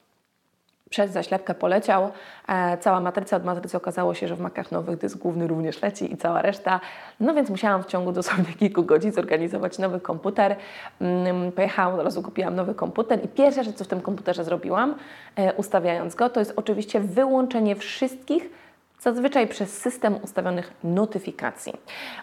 przez 0.91 1.11
zaślepkę 1.11 1.53
poleciał. 1.53 2.11
E, 2.47 2.77
cała 2.77 2.99
matryca 2.99 3.37
od 3.37 3.45
matrycy 3.45 3.77
okazało 3.77 4.13
się, 4.13 4.27
że 4.27 4.35
w 4.35 4.39
makach 4.39 4.71
nowych 4.71 4.97
dysk 4.97 5.17
główny 5.17 5.47
również 5.47 5.81
leci 5.81 6.13
i 6.13 6.17
cała 6.17 6.41
reszta. 6.41 6.79
No 7.19 7.33
więc 7.33 7.49
musiałam 7.49 7.83
w 7.83 7.85
ciągu 7.85 8.11
dosłownie 8.11 8.53
kilku 8.53 8.83
godzin 8.83 9.11
zorganizować 9.11 9.79
nowy 9.79 9.99
komputer. 9.99 10.55
Mm, 11.01 11.51
pojechałam, 11.51 11.99
od 11.99 12.05
razu 12.05 12.21
kupiłam 12.21 12.55
nowy 12.55 12.75
komputer 12.75 13.25
i 13.25 13.27
pierwsza 13.27 13.63
rzecz, 13.63 13.75
co 13.75 13.83
w 13.83 13.87
tym 13.87 14.01
komputerze 14.01 14.43
zrobiłam, 14.43 14.95
e, 15.35 15.53
ustawiając 15.53 16.15
go, 16.15 16.29
to 16.29 16.39
jest 16.39 16.53
oczywiście 16.55 16.99
wyłączenie 16.99 17.75
wszystkich 17.75 18.60
zazwyczaj 19.01 19.47
przez 19.47 19.77
system 19.77 20.15
ustawionych 20.23 20.73
notyfikacji. 20.83 21.73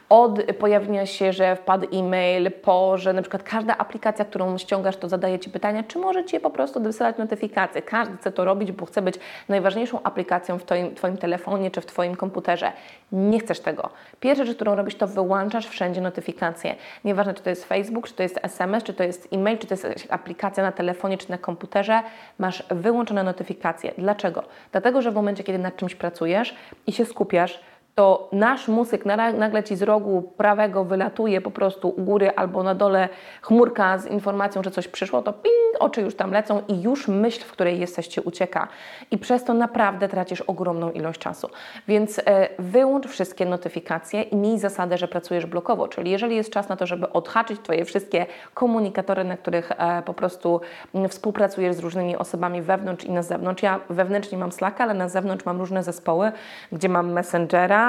Od 0.08 0.42
pojawienia 0.58 1.06
się, 1.06 1.32
że 1.32 1.56
wpadł 1.56 1.86
e-mail, 1.92 2.50
po, 2.52 2.98
że 2.98 3.12
na 3.12 3.22
przykład 3.22 3.42
każda 3.42 3.78
aplikacja, 3.78 4.24
którą 4.24 4.58
ściągasz, 4.58 4.96
to 4.96 5.08
zadaje 5.08 5.38
Ci 5.38 5.50
pytania, 5.50 5.82
czy 5.82 5.98
może 5.98 6.24
Ci 6.24 6.40
po 6.40 6.50
prostu 6.50 6.80
wysyłać 6.80 7.18
notyfikacje. 7.18 7.82
Każdy 7.82 8.16
chce 8.16 8.32
to 8.32 8.44
robić, 8.44 8.72
bo 8.72 8.86
chce 8.86 9.02
być 9.02 9.14
najważniejszą 9.48 10.02
aplikacją 10.02 10.58
w 10.58 10.64
twoim, 10.64 10.94
twoim 10.94 11.16
telefonie 11.16 11.70
czy 11.70 11.80
w 11.80 11.86
Twoim 11.86 12.16
komputerze. 12.16 12.72
Nie 13.12 13.40
chcesz 13.40 13.60
tego. 13.60 13.90
Pierwsza 14.20 14.44
rzecz, 14.44 14.56
którą 14.56 14.74
robisz, 14.74 14.94
to 14.94 15.06
wyłączasz 15.06 15.66
wszędzie 15.66 16.00
notyfikacje. 16.00 16.74
Nieważne, 17.04 17.34
czy 17.34 17.42
to 17.42 17.50
jest 17.50 17.64
Facebook, 17.64 18.08
czy 18.08 18.14
to 18.14 18.22
jest 18.22 18.38
SMS, 18.42 18.84
czy 18.84 18.94
to 18.94 19.04
jest 19.04 19.28
e-mail, 19.32 19.58
czy 19.58 19.66
to 19.66 19.74
jest 19.74 20.06
aplikacja 20.10 20.62
na 20.62 20.72
telefonie, 20.72 21.18
czy 21.18 21.30
na 21.30 21.38
komputerze, 21.38 22.02
masz 22.38 22.64
wyłączone 22.70 23.22
notyfikacje. 23.22 23.92
Dlaczego? 23.98 24.44
Dlatego, 24.72 25.02
że 25.02 25.10
w 25.10 25.14
momencie, 25.14 25.44
kiedy 25.44 25.58
nad 25.58 25.76
czymś 25.76 25.94
pracujesz, 25.94 26.54
i 26.86 26.92
się 26.92 27.04
skupiasz, 27.04 27.60
to 27.98 28.28
nasz 28.32 28.68
muzyk 28.68 29.04
nagle 29.38 29.64
ci 29.64 29.76
z 29.76 29.82
rogu 29.82 30.32
prawego 30.36 30.84
wylatuje 30.84 31.40
po 31.40 31.50
prostu 31.50 31.88
u 31.88 32.02
góry 32.02 32.30
albo 32.36 32.62
na 32.62 32.74
dole 32.74 33.08
chmurka 33.42 33.98
z 33.98 34.06
informacją, 34.06 34.62
że 34.62 34.70
coś 34.70 34.88
przyszło, 34.88 35.22
to 35.22 35.32
ping, 35.32 35.54
oczy 35.78 36.00
już 36.00 36.14
tam 36.14 36.32
lecą 36.32 36.62
i 36.68 36.82
już 36.82 37.08
myśl, 37.08 37.44
w 37.44 37.52
której 37.52 37.80
jesteście, 37.80 38.22
ucieka. 38.22 38.68
I 39.10 39.18
przez 39.18 39.44
to 39.44 39.54
naprawdę 39.54 40.08
tracisz 40.08 40.40
ogromną 40.40 40.90
ilość 40.90 41.20
czasu. 41.20 41.48
Więc 41.88 42.18
e, 42.18 42.48
wyłącz 42.58 43.06
wszystkie 43.06 43.46
notyfikacje 43.46 44.22
i 44.22 44.36
miej 44.36 44.58
zasadę, 44.58 44.98
że 44.98 45.08
pracujesz 45.08 45.46
blokowo, 45.46 45.88
czyli 45.88 46.10
jeżeli 46.10 46.36
jest 46.36 46.52
czas 46.52 46.68
na 46.68 46.76
to, 46.76 46.86
żeby 46.86 47.12
odhaczyć 47.12 47.60
Twoje 47.60 47.84
wszystkie 47.84 48.26
komunikatory, 48.54 49.24
na 49.24 49.36
których 49.36 49.72
e, 49.72 50.02
po 50.02 50.14
prostu 50.14 50.60
współpracujesz 51.08 51.74
z 51.74 51.78
różnymi 51.78 52.16
osobami 52.16 52.62
wewnątrz 52.62 53.04
i 53.04 53.10
na 53.10 53.22
zewnątrz. 53.22 53.62
Ja 53.62 53.80
wewnętrznie 53.90 54.38
mam 54.38 54.52
Slacka, 54.52 54.84
ale 54.84 54.94
na 54.94 55.08
zewnątrz 55.08 55.44
mam 55.44 55.58
różne 55.58 55.82
zespoły, 55.82 56.32
gdzie 56.72 56.88
mam 56.88 57.12
Messengera, 57.12 57.87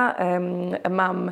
mam 0.89 1.31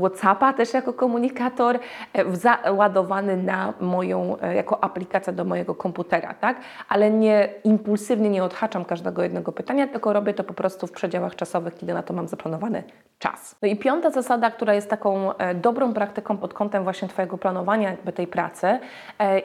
WhatsAppa 0.00 0.52
też 0.52 0.74
jako 0.74 0.92
komunikator 0.92 1.78
e, 2.12 2.36
załadowany 2.36 3.36
na 3.36 3.74
moją, 3.80 4.36
e, 4.40 4.54
jako 4.54 4.84
aplikacja 4.84 5.32
do 5.32 5.44
mojego 5.44 5.74
komputera, 5.74 6.34
tak? 6.34 6.60
Ale 6.88 7.10
nie 7.10 7.48
impulsywnie 7.64 8.30
nie 8.30 8.44
odhaczam 8.44 8.84
każdego 8.84 9.22
jednego 9.22 9.52
pytania, 9.52 9.86
tylko 9.86 10.12
robię 10.12 10.34
to 10.34 10.44
po 10.44 10.54
prostu 10.54 10.86
w 10.86 10.92
przedziałach 10.92 11.36
czasowych, 11.36 11.74
kiedy 11.74 11.94
na 11.94 12.02
to 12.02 12.14
mam 12.14 12.28
zaplanowany 12.28 12.82
czas. 13.18 13.56
No 13.62 13.68
i 13.68 13.76
piąta 13.76 14.10
zasada, 14.10 14.50
która 14.50 14.74
jest 14.74 14.90
taką 14.90 15.36
e, 15.36 15.54
dobrą 15.54 15.94
praktyką 15.94 16.36
pod 16.36 16.54
kątem 16.54 16.84
właśnie 16.84 17.08
Twojego 17.08 17.38
planowania 17.38 17.90
jakby 17.90 18.12
tej 18.12 18.26
pracy 18.26 18.78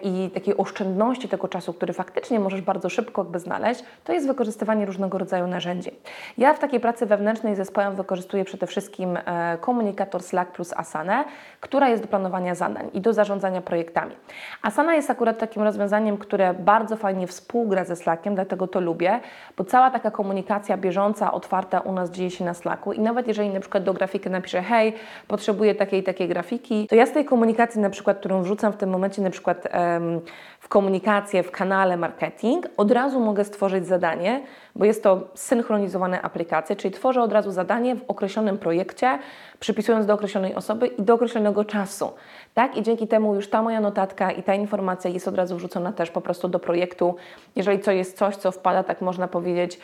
i 0.03 0.31
takiej 0.33 0.57
oszczędności 0.57 1.29
tego 1.29 1.47
czasu, 1.47 1.73
który 1.73 1.93
faktycznie 1.93 2.39
możesz 2.39 2.61
bardzo 2.61 2.89
szybko 2.89 3.21
jakby 3.21 3.39
znaleźć, 3.39 3.83
to 4.03 4.13
jest 4.13 4.27
wykorzystywanie 4.27 4.85
różnego 4.85 5.17
rodzaju 5.17 5.47
narzędzi. 5.47 5.91
Ja 6.37 6.53
w 6.53 6.59
takiej 6.59 6.79
pracy 6.79 7.05
wewnętrznej 7.05 7.55
z 7.55 7.57
zespołem 7.57 7.95
wykorzystuję 7.95 8.45
przede 8.45 8.67
wszystkim 8.67 9.17
e, 9.17 9.57
komunikator 9.61 10.23
Slack 10.23 10.51
plus 10.51 10.73
Asana, 10.73 11.25
która 11.59 11.89
jest 11.89 12.03
do 12.03 12.07
planowania 12.07 12.55
zadań 12.55 12.89
i 12.93 13.01
do 13.01 13.13
zarządzania 13.13 13.61
projektami. 13.61 14.15
Asana 14.61 14.95
jest 14.95 15.09
akurat 15.09 15.37
takim 15.37 15.63
rozwiązaniem, 15.63 16.17
które 16.17 16.53
bardzo 16.53 16.97
fajnie 16.97 17.27
współgra 17.27 17.85
ze 17.85 17.95
Slackiem, 17.95 18.35
dlatego 18.35 18.67
to 18.67 18.79
lubię, 18.79 19.19
bo 19.57 19.63
cała 19.63 19.91
taka 19.91 20.11
komunikacja 20.11 20.77
bieżąca, 20.77 21.31
otwarta 21.31 21.79
u 21.79 21.91
nas 21.91 22.11
dzieje 22.11 22.31
się 22.31 22.45
na 22.45 22.53
Slacku 22.53 22.93
i 22.93 22.99
nawet 22.99 23.27
jeżeli 23.27 23.49
na 23.49 23.59
przykład 23.63 23.83
do 23.83 23.93
grafiki 23.93 24.29
napiszę 24.29 24.61
hej, 24.61 24.93
potrzebuję 25.27 25.75
takiej 25.75 26.03
takiej 26.03 26.27
grafiki, 26.27 26.87
to 26.87 26.95
ja 26.95 27.05
z 27.05 27.11
tej 27.11 27.25
komunikacji 27.25 27.81
na 27.81 27.89
przykład, 27.89 28.19
którą 28.19 28.41
wrzucam 28.41 28.73
w 28.73 28.77
tym 28.77 28.89
momencie 28.89 29.21
na 29.21 29.29
przykład 29.29 29.67
w 30.59 30.67
komunikację 30.67 31.43
w 31.43 31.51
kanale 31.51 31.97
marketing, 31.97 32.67
od 32.77 32.91
razu 32.91 33.19
mogę 33.19 33.45
stworzyć 33.45 33.87
zadanie, 33.87 34.41
bo 34.75 34.85
jest 34.85 35.03
to 35.03 35.21
synchronizowane 35.33 36.21
aplikacje, 36.21 36.75
czyli 36.75 36.93
tworzę 36.93 37.21
od 37.21 37.33
razu 37.33 37.51
zadanie 37.51 37.95
w 37.95 38.03
określonym 38.07 38.57
projekcie, 38.57 39.19
przypisując 39.59 40.05
do 40.05 40.13
określonej 40.13 40.55
osoby 40.55 40.87
i 40.87 41.01
do 41.01 41.13
określonego 41.13 41.65
czasu. 41.65 42.11
Tak? 42.53 42.77
I 42.77 42.83
dzięki 42.83 43.07
temu 43.07 43.35
już 43.35 43.49
ta 43.49 43.61
moja 43.61 43.81
notatka 43.81 44.31
i 44.31 44.43
ta 44.43 44.55
informacja 44.55 45.09
jest 45.09 45.27
od 45.27 45.35
razu 45.35 45.55
wrzucona 45.55 45.91
też 45.91 46.11
po 46.11 46.21
prostu 46.21 46.47
do 46.47 46.59
projektu. 46.59 47.15
Jeżeli 47.55 47.79
to 47.79 47.91
jest 47.91 48.17
coś, 48.17 48.35
co 48.35 48.51
wpada, 48.51 48.83
tak 48.83 49.01
można 49.01 49.27
powiedzieć, 49.27 49.79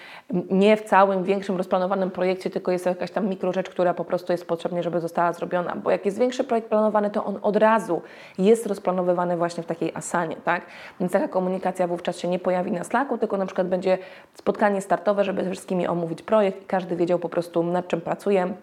nie 0.52 0.78
w 0.78 0.82
całym 0.82 1.24
większym 1.24 1.58
rozplanowanym 1.58 2.12
projekcie, 2.12 2.50
tylko 2.50 2.72
jest 2.72 2.86
jakaś 2.86 3.12
tam 3.12 3.28
mikrorzecz, 3.28 3.69
która 3.70 3.94
po 3.94 4.06
prostu 4.06 4.32
jest 4.32 4.48
potrzebna, 4.48 4.82
żeby 4.82 5.00
została 5.00 5.34
zrobiona. 5.34 5.76
Bo 5.76 5.92
jak 5.92 6.06
jest 6.06 6.20
większy 6.20 6.44
projekt 6.44 6.70
planowany, 6.70 7.10
to 7.10 7.26
on 7.26 7.40
od 7.42 7.56
razu 7.56 8.02
jest 8.38 8.66
rozplanowywany 8.66 9.38
właśnie 9.38 9.64
w 9.64 9.66
takiej 9.66 9.92
asanie, 9.96 10.36
tak? 10.36 10.62
Więc 11.00 11.12
taka 11.12 11.28
komunikacja 11.28 11.88
wówczas 11.88 12.18
się 12.18 12.28
nie 12.28 12.40
pojawi 12.40 12.72
na 12.72 12.84
Slacku, 12.84 13.18
tylko 13.18 13.38
na 13.38 13.46
przykład 13.46 13.68
będzie 13.68 13.98
spotkanie 14.34 14.82
startowe, 14.82 15.24
żeby 15.24 15.44
ze 15.44 15.52
wszystkimi 15.52 15.88
omówić 15.88 16.22
projekt 16.22 16.64
i 16.64 16.66
każdy 16.66 16.96
wiedział 16.96 17.20
po 17.20 17.30
prostu 17.30 17.64
nad 17.64 17.88
czym 17.88 18.02
pracuje 18.02 18.54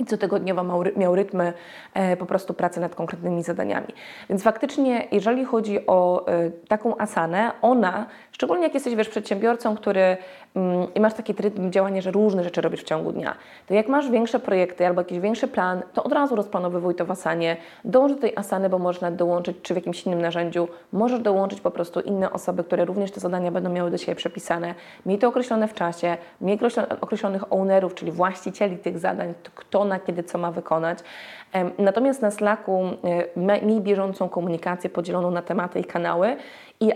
i 0.00 0.04
cotygodniowo 0.04 0.64
miał 0.96 1.14
rytmy 1.14 1.52
e, 1.94 2.16
po 2.16 2.26
prostu 2.26 2.54
pracy 2.54 2.80
nad 2.80 2.94
konkretnymi 2.94 3.42
zadaniami. 3.42 3.86
Więc 4.28 4.42
faktycznie, 4.42 5.08
jeżeli 5.12 5.44
chodzi 5.44 5.86
o 5.86 6.26
e, 6.26 6.50
taką 6.50 6.98
asanę, 6.98 7.52
ona, 7.62 8.06
szczególnie 8.32 8.64
jak 8.64 8.74
jesteś 8.74 8.94
wiesz, 8.94 9.08
przedsiębiorcą, 9.08 9.76
który 9.76 10.16
i 10.94 11.00
masz 11.00 11.14
taki 11.14 11.32
rytm 11.32 11.70
działania, 11.70 12.00
że 12.00 12.10
różne 12.10 12.44
rzeczy 12.44 12.60
robisz 12.60 12.80
w 12.80 12.84
ciągu 12.84 13.12
dnia, 13.12 13.34
to 13.66 13.74
jak 13.74 13.88
masz 13.88 14.10
większe 14.10 14.40
projekty 14.40 14.86
albo 14.86 15.00
jakiś 15.00 15.18
większy 15.18 15.48
plan, 15.48 15.82
to 15.94 16.04
od 16.04 16.12
razu 16.12 16.36
rozplanowywuj 16.36 16.94
to 16.94 17.06
w 17.06 17.10
asanie, 17.10 17.56
dąż 17.84 18.12
do 18.12 18.18
tej 18.18 18.36
asany, 18.36 18.68
bo 18.68 18.78
można 18.78 19.10
dołączyć, 19.10 19.56
czy 19.62 19.74
w 19.74 19.76
jakimś 19.76 20.06
innym 20.06 20.22
narzędziu, 20.22 20.68
możesz 20.92 21.20
dołączyć 21.20 21.60
po 21.60 21.70
prostu 21.70 22.00
inne 22.00 22.32
osoby, 22.32 22.64
które 22.64 22.84
również 22.84 23.10
te 23.10 23.20
zadania 23.20 23.50
będą 23.50 23.70
miały 23.70 23.90
do 23.90 23.98
siebie 23.98 24.14
przepisane, 24.14 24.74
miej 25.06 25.18
to 25.18 25.28
określone 25.28 25.68
w 25.68 25.74
czasie, 25.74 26.16
miej 26.40 26.58
określonych 27.00 27.52
ownerów, 27.52 27.94
czyli 27.94 28.12
właścicieli 28.12 28.78
tych 28.78 28.98
zadań, 28.98 29.34
kto 29.54 29.84
na 29.84 29.98
kiedy 29.98 30.22
co 30.22 30.38
ma 30.38 30.50
wykonać. 30.50 30.98
Natomiast 31.78 32.22
na 32.22 32.30
Slacku 32.30 32.82
e, 33.36 33.62
miej 33.62 33.80
bieżącą 33.80 34.28
komunikację 34.28 34.90
podzieloną 34.90 35.30
na 35.30 35.42
tematy 35.42 35.80
i 35.80 35.84
kanały 35.84 36.36
i 36.80 36.92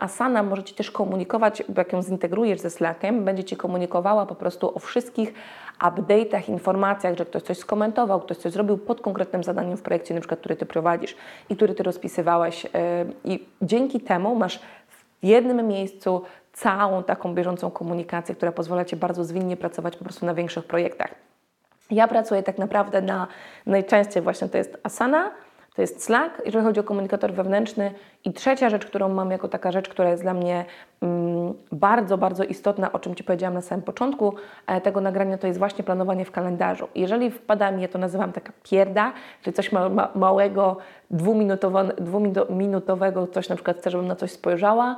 Asana 0.00 0.42
może 0.42 0.62
Ci 0.62 0.74
też 0.74 0.90
komunikować, 0.90 1.62
jak 1.76 1.92
ją 1.92 2.02
zintegrujesz 2.02 2.60
ze 2.60 2.70
Slackiem, 2.70 3.24
będzie 3.24 3.44
Ci 3.44 3.56
komunikowała 3.56 4.26
po 4.26 4.34
prostu 4.34 4.76
o 4.76 4.78
wszystkich 4.78 5.34
update'ach, 5.80 6.48
informacjach, 6.48 7.18
że 7.18 7.26
ktoś 7.26 7.42
coś 7.42 7.58
skomentował, 7.58 8.20
ktoś 8.20 8.36
coś 8.36 8.52
zrobił 8.52 8.78
pod 8.78 9.00
konkretnym 9.00 9.44
zadaniem 9.44 9.76
w 9.76 9.82
projekcie, 9.82 10.14
na 10.14 10.20
przykład, 10.20 10.40
który 10.40 10.56
Ty 10.56 10.66
prowadzisz 10.66 11.16
i 11.50 11.56
który 11.56 11.74
Ty 11.74 11.82
rozpisywałeś. 11.82 12.66
E, 12.66 12.70
I 13.24 13.46
dzięki 13.62 14.00
temu 14.00 14.34
masz 14.34 14.58
w 14.88 15.04
jednym 15.22 15.68
miejscu 15.68 16.22
całą 16.52 17.02
taką 17.02 17.34
bieżącą 17.34 17.70
komunikację, 17.70 18.34
która 18.34 18.52
pozwala 18.52 18.84
Ci 18.84 18.96
bardzo 18.96 19.24
zwinnie 19.24 19.56
pracować 19.56 19.96
po 19.96 20.04
prostu 20.04 20.26
na 20.26 20.34
większych 20.34 20.64
projektach. 20.64 21.14
Ja 21.90 22.08
pracuję 22.08 22.42
tak 22.42 22.58
naprawdę 22.58 23.02
na 23.02 23.26
najczęściej 23.66 24.22
właśnie 24.22 24.48
to 24.48 24.58
jest 24.58 24.78
Asana, 24.82 25.30
To 25.74 25.82
jest 25.82 26.04
Slack, 26.04 26.42
jeżeli 26.44 26.64
chodzi 26.64 26.80
o 26.80 26.84
komunikator 26.84 27.32
wewnętrzny. 27.32 27.94
I 28.24 28.32
trzecia 28.32 28.70
rzecz, 28.70 28.86
którą 28.86 29.08
mam 29.08 29.30
jako 29.30 29.48
taka 29.48 29.72
rzecz, 29.72 29.88
która 29.88 30.10
jest 30.10 30.22
dla 30.22 30.34
mnie 30.34 30.64
mm, 31.02 31.54
bardzo, 31.72 32.18
bardzo 32.18 32.44
istotna, 32.44 32.92
o 32.92 32.98
czym 32.98 33.14
Ci 33.14 33.24
powiedziałam 33.24 33.54
na 33.54 33.60
samym 33.60 33.82
początku 33.82 34.34
e, 34.66 34.80
tego 34.80 35.00
nagrania, 35.00 35.38
to 35.38 35.46
jest 35.46 35.58
właśnie 35.58 35.84
planowanie 35.84 36.24
w 36.24 36.30
kalendarzu. 36.30 36.88
Jeżeli 36.94 37.30
wpada 37.30 37.70
mi, 37.70 37.82
ja 37.82 37.88
to 37.88 37.98
nazywam 37.98 38.32
taka 38.32 38.52
pierda, 38.62 39.12
czyli 39.42 39.54
coś 39.54 39.72
ma, 39.72 39.88
ma, 39.88 40.08
małego, 40.14 40.76
dwuminutowego, 41.10 43.26
coś 43.26 43.48
na 43.48 43.54
przykład 43.54 43.78
chcę, 43.78 43.90
żebym 43.90 44.06
na 44.06 44.16
coś 44.16 44.30
spojrzała 44.30 44.96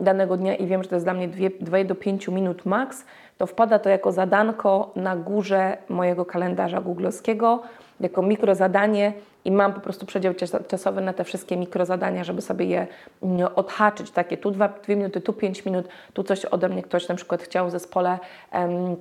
danego 0.00 0.36
dnia 0.36 0.54
i 0.54 0.66
wiem, 0.66 0.82
że 0.82 0.88
to 0.88 0.96
jest 0.96 1.06
dla 1.06 1.14
mnie 1.14 1.28
2 1.60 1.84
do 1.84 1.94
5 1.94 2.28
minut 2.28 2.66
max, 2.66 3.04
to 3.38 3.46
wpada 3.46 3.78
to 3.78 3.90
jako 3.90 4.12
zadanko 4.12 4.92
na 4.96 5.16
górze 5.16 5.76
mojego 5.88 6.24
kalendarza 6.24 6.80
googlowskiego, 6.80 7.62
jako 8.00 8.22
mikrozadanie 8.22 9.12
i 9.44 9.50
mam 9.52 9.72
po 9.72 9.80
prostu 9.80 10.06
przedział 10.06 10.34
czas- 10.34 10.66
czasowy 10.68 11.00
na 11.00 11.12
te 11.12 11.24
wszystkie 11.24 11.56
mikrozadania, 11.56 12.24
żeby 12.24 12.42
sobie 12.42 12.66
je 12.66 12.86
mm, 13.22 13.48
odhaczyć. 13.54 14.10
Takie 14.10 14.36
tu 14.36 14.50
2 14.50 14.68
minuty, 14.88 15.20
tu 15.20 15.32
5 15.32 15.64
minut, 15.64 15.88
tu 16.12 16.22
coś 16.22 16.44
ode 16.44 16.68
mnie 16.68 16.82
ktoś 16.82 17.08
na 17.08 17.14
przykład 17.14 17.42
chciał 17.42 17.68
w 17.68 17.70
zespole. 17.70 18.18
em, 18.52 18.96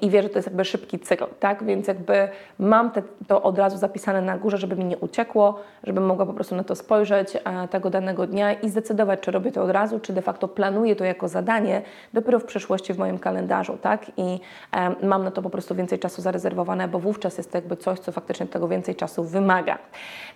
i 0.00 0.10
wie, 0.10 0.22
że 0.22 0.28
to 0.28 0.38
jest 0.38 0.48
jakby 0.48 0.64
szybki 0.64 0.98
cykl, 0.98 1.26
tak? 1.40 1.64
Więc 1.64 1.88
jakby 1.88 2.28
mam 2.58 2.90
te, 2.90 3.02
to 3.26 3.42
od 3.42 3.58
razu 3.58 3.76
zapisane 3.78 4.22
na 4.22 4.38
górze, 4.38 4.58
żeby 4.58 4.76
mi 4.76 4.84
nie 4.84 4.98
uciekło, 4.98 5.60
żebym 5.84 6.06
mogła 6.06 6.26
po 6.26 6.32
prostu 6.32 6.56
na 6.56 6.64
to 6.64 6.74
spojrzeć 6.74 7.36
e, 7.36 7.68
tego 7.68 7.90
danego 7.90 8.26
dnia 8.26 8.52
i 8.52 8.68
zdecydować, 8.68 9.20
czy 9.20 9.30
robię 9.30 9.52
to 9.52 9.62
od 9.62 9.70
razu, 9.70 10.00
czy 10.00 10.12
de 10.12 10.22
facto 10.22 10.48
planuję 10.48 10.96
to 10.96 11.04
jako 11.04 11.28
zadanie 11.28 11.82
dopiero 12.12 12.38
w 12.38 12.44
przyszłości 12.44 12.94
w 12.94 12.98
moim 12.98 13.18
kalendarzu, 13.18 13.78
tak? 13.82 14.06
I 14.16 14.40
e, 14.76 15.06
mam 15.06 15.24
na 15.24 15.30
to 15.30 15.42
po 15.42 15.50
prostu 15.50 15.74
więcej 15.74 15.98
czasu 15.98 16.22
zarezerwowane, 16.22 16.88
bo 16.88 16.98
wówczas 16.98 17.38
jest 17.38 17.52
to 17.52 17.58
jakby 17.58 17.76
coś, 17.76 17.98
co 17.98 18.12
faktycznie 18.12 18.46
tego 18.46 18.68
więcej 18.68 18.94
czasu 18.94 19.24
wymaga. 19.24 19.78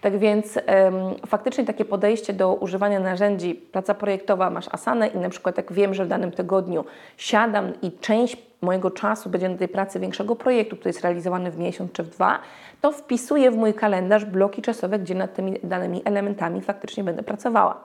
Tak 0.00 0.18
więc 0.18 0.58
em, 0.66 0.94
faktycznie 1.26 1.64
takie 1.64 1.84
podejście 1.84 2.32
do 2.32 2.54
używania 2.54 3.00
narzędzi, 3.00 3.54
praca 3.54 3.94
projektowa, 3.94 4.50
masz 4.50 4.68
asanę 4.72 5.06
i 5.06 5.18
na 5.18 5.28
przykład 5.28 5.56
jak 5.56 5.72
wiem, 5.72 5.94
że 5.94 6.04
w 6.04 6.08
danym 6.08 6.32
tygodniu 6.32 6.84
siadam 7.16 7.72
i 7.82 7.92
część 7.92 8.36
mojego 8.64 8.90
czasu 8.90 9.30
będzie 9.30 9.48
na 9.48 9.56
tej 9.56 9.68
pracy 9.68 10.00
większego 10.00 10.36
projektu, 10.36 10.76
który 10.76 10.88
jest 10.88 11.00
realizowany 11.00 11.50
w 11.50 11.58
miesiąc 11.58 11.92
czy 11.92 12.02
w 12.02 12.08
dwa, 12.08 12.38
to 12.80 12.92
wpisuję 12.92 13.50
w 13.50 13.56
mój 13.56 13.74
kalendarz 13.74 14.24
bloki 14.24 14.62
czasowe, 14.62 14.98
gdzie 14.98 15.14
nad 15.14 15.34
tymi 15.34 15.58
danymi 15.62 16.02
elementami 16.04 16.60
faktycznie 16.60 17.04
będę 17.04 17.22
pracowała. 17.22 17.84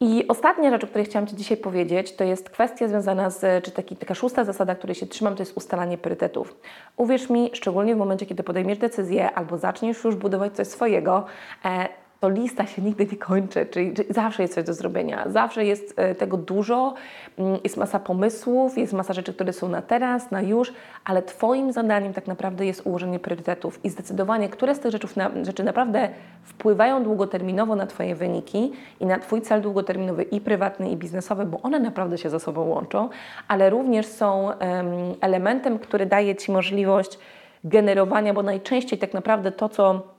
I 0.00 0.28
ostatnia 0.28 0.70
rzecz, 0.70 0.84
o 0.84 0.86
której 0.86 1.04
chciałam 1.04 1.26
Ci 1.26 1.36
dzisiaj 1.36 1.56
powiedzieć, 1.56 2.16
to 2.16 2.24
jest 2.24 2.50
kwestia 2.50 2.88
związana 2.88 3.30
z, 3.30 3.64
czy 3.64 3.70
taki, 3.70 3.96
taka 3.96 4.14
szósta 4.14 4.44
zasada, 4.44 4.74
której 4.74 4.94
się 4.94 5.06
trzymam, 5.06 5.34
to 5.34 5.42
jest 5.42 5.56
ustalanie 5.56 5.98
priorytetów. 5.98 6.56
Uwierz 6.96 7.30
mi, 7.30 7.50
szczególnie 7.52 7.94
w 7.94 7.98
momencie, 7.98 8.26
kiedy 8.26 8.42
podejmiesz 8.42 8.78
decyzję 8.78 9.34
albo 9.34 9.58
zaczniesz 9.58 10.04
już 10.04 10.16
budować 10.16 10.56
coś 10.56 10.66
swojego, 10.68 11.24
e, 11.64 11.88
to 12.24 12.28
lista 12.28 12.66
się 12.66 12.82
nigdy 12.82 13.06
nie 13.06 13.16
kończy, 13.16 13.66
czyli, 13.66 13.94
czyli 13.94 14.08
zawsze 14.12 14.42
jest 14.42 14.54
coś 14.54 14.64
do 14.64 14.74
zrobienia, 14.74 15.24
zawsze 15.26 15.64
jest 15.64 15.94
e, 15.96 16.14
tego 16.14 16.36
dużo, 16.36 16.94
mm, 17.38 17.58
jest 17.64 17.76
masa 17.76 17.98
pomysłów, 17.98 18.78
jest 18.78 18.92
masa 18.92 19.12
rzeczy, 19.12 19.34
które 19.34 19.52
są 19.52 19.68
na 19.68 19.82
teraz, 19.82 20.30
na 20.30 20.42
już, 20.42 20.72
ale 21.04 21.22
Twoim 21.22 21.72
zadaniem 21.72 22.12
tak 22.12 22.26
naprawdę 22.26 22.66
jest 22.66 22.86
ułożenie 22.86 23.18
priorytetów 23.18 23.84
i 23.84 23.90
zdecydowanie, 23.90 24.48
które 24.48 24.74
z 24.74 24.80
tych 24.80 24.92
rzeczy, 24.92 25.08
na, 25.16 25.30
rzeczy 25.42 25.64
naprawdę 25.64 26.08
wpływają 26.42 27.04
długoterminowo 27.04 27.76
na 27.76 27.86
Twoje 27.86 28.14
wyniki 28.14 28.72
i 29.00 29.06
na 29.06 29.18
Twój 29.18 29.42
cel 29.42 29.62
długoterminowy 29.62 30.22
i 30.22 30.40
prywatny, 30.40 30.90
i 30.90 30.96
biznesowy, 30.96 31.44
bo 31.44 31.60
one 31.62 31.80
naprawdę 31.80 32.18
się 32.18 32.30
ze 32.30 32.40
sobą 32.40 32.62
łączą, 32.62 33.08
ale 33.48 33.70
również 33.70 34.06
są 34.06 34.50
em, 34.50 34.86
elementem, 35.20 35.78
który 35.78 36.06
daje 36.06 36.36
Ci 36.36 36.52
możliwość 36.52 37.18
generowania, 37.64 38.34
bo 38.34 38.42
najczęściej 38.42 38.98
tak 38.98 39.14
naprawdę 39.14 39.52
to, 39.52 39.68
co 39.68 40.13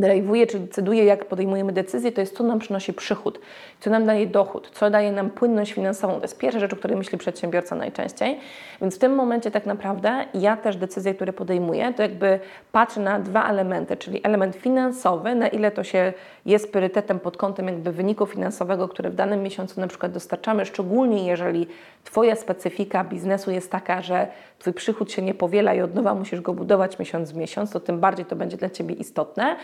drive'uje, 0.00 0.46
czy 0.46 0.58
decyduje, 0.58 1.04
jak 1.04 1.24
podejmujemy 1.24 1.72
decyzje, 1.72 2.12
to 2.12 2.20
jest 2.20 2.36
co 2.36 2.44
nam 2.44 2.58
przynosi 2.58 2.92
przychód, 2.92 3.40
co 3.80 3.90
nam 3.90 4.06
daje 4.06 4.26
dochód, 4.26 4.70
co 4.74 4.90
daje 4.90 5.12
nam 5.12 5.30
płynność 5.30 5.72
finansową. 5.72 6.14
To 6.14 6.22
jest 6.22 6.38
pierwsza 6.38 6.60
rzecz, 6.60 6.72
o 6.72 6.76
której 6.76 6.96
myśli 6.96 7.18
przedsiębiorca 7.18 7.76
najczęściej. 7.76 8.38
Więc 8.80 8.96
w 8.96 8.98
tym 8.98 9.14
momencie 9.14 9.50
tak 9.50 9.66
naprawdę 9.66 10.24
ja 10.34 10.56
też 10.56 10.76
decyzje, 10.76 11.14
które 11.14 11.32
podejmuję, 11.32 11.94
to 11.94 12.02
jakby 12.02 12.40
patrzę 12.72 13.00
na 13.00 13.20
dwa 13.20 13.48
elementy, 13.50 13.96
czyli 13.96 14.20
element 14.22 14.56
finansowy, 14.56 15.34
na 15.34 15.48
ile 15.48 15.70
to 15.70 15.84
się 15.84 16.12
jest 16.46 16.72
priorytetem 16.72 17.20
pod 17.20 17.36
kątem 17.36 17.66
jakby 17.66 17.92
wyniku 17.92 18.26
finansowego, 18.26 18.88
który 18.88 19.10
w 19.10 19.14
danym 19.14 19.42
miesiącu 19.42 19.80
na 19.80 19.86
przykład 19.86 20.12
dostarczamy, 20.12 20.66
szczególnie 20.66 21.26
jeżeli 21.26 21.66
Twoja 22.04 22.36
specyfika 22.36 23.04
biznesu 23.04 23.50
jest 23.50 23.70
taka, 23.70 24.02
że 24.02 24.28
Twój 24.58 24.72
przychód 24.72 25.12
się 25.12 25.22
nie 25.22 25.34
powiela 25.34 25.74
i 25.74 25.80
od 25.80 25.94
nowa 25.94 26.14
musisz 26.14 26.40
go 26.40 26.54
budować 26.54 26.98
miesiąc 26.98 27.32
w 27.32 27.36
miesiąc, 27.36 27.70
to 27.70 27.80
tym 27.80 28.00
bardziej 28.00 28.26
to 28.26 28.36
będzie 28.36 28.56
dla 28.56 28.70
Ciebie 28.70 28.94
istotne. 28.94 29.56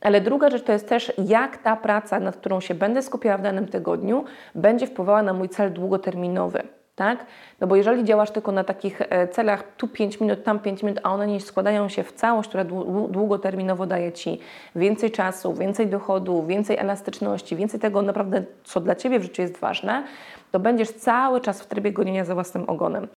Ale 0.00 0.20
druga 0.20 0.50
rzecz 0.50 0.62
to 0.62 0.72
jest 0.72 0.88
też, 0.88 1.12
jak 1.18 1.56
ta 1.56 1.76
praca, 1.76 2.20
nad 2.20 2.36
którą 2.36 2.60
się 2.60 2.74
będę 2.74 3.02
skupiała 3.02 3.38
w 3.38 3.42
danym 3.42 3.68
tygodniu, 3.68 4.24
będzie 4.54 4.86
wpływała 4.86 5.22
na 5.22 5.32
mój 5.32 5.48
cel 5.48 5.72
długoterminowy. 5.72 6.62
Tak? 6.96 7.26
No 7.60 7.66
bo 7.66 7.76
jeżeli 7.76 8.04
działasz 8.04 8.30
tylko 8.30 8.52
na 8.52 8.64
takich 8.64 9.00
e, 9.00 9.28
celach, 9.28 9.64
tu 9.76 9.88
5 9.88 10.20
minut, 10.20 10.44
tam 10.44 10.58
5 10.58 10.82
minut, 10.82 11.00
a 11.02 11.12
one 11.12 11.26
nie 11.26 11.40
składają 11.40 11.88
się 11.88 12.02
w 12.02 12.12
całość, 12.12 12.48
która 12.48 12.64
dłu- 12.64 13.10
długoterminowo 13.10 13.86
daje 13.86 14.12
Ci 14.12 14.40
więcej 14.76 15.10
czasu, 15.10 15.54
więcej 15.54 15.86
dochodu, 15.86 16.46
więcej 16.46 16.78
elastyczności, 16.78 17.56
więcej 17.56 17.80
tego 17.80 18.02
naprawdę, 18.02 18.42
co 18.64 18.80
dla 18.80 18.94
Ciebie 18.94 19.18
w 19.18 19.22
życiu 19.22 19.42
jest 19.42 19.58
ważne, 19.58 20.04
to 20.52 20.60
będziesz 20.60 20.90
cały 20.90 21.40
czas 21.40 21.62
w 21.62 21.66
trybie 21.66 21.92
gonienia 21.92 22.24
za 22.24 22.34
własnym 22.34 22.70
ogonem. 22.70 23.08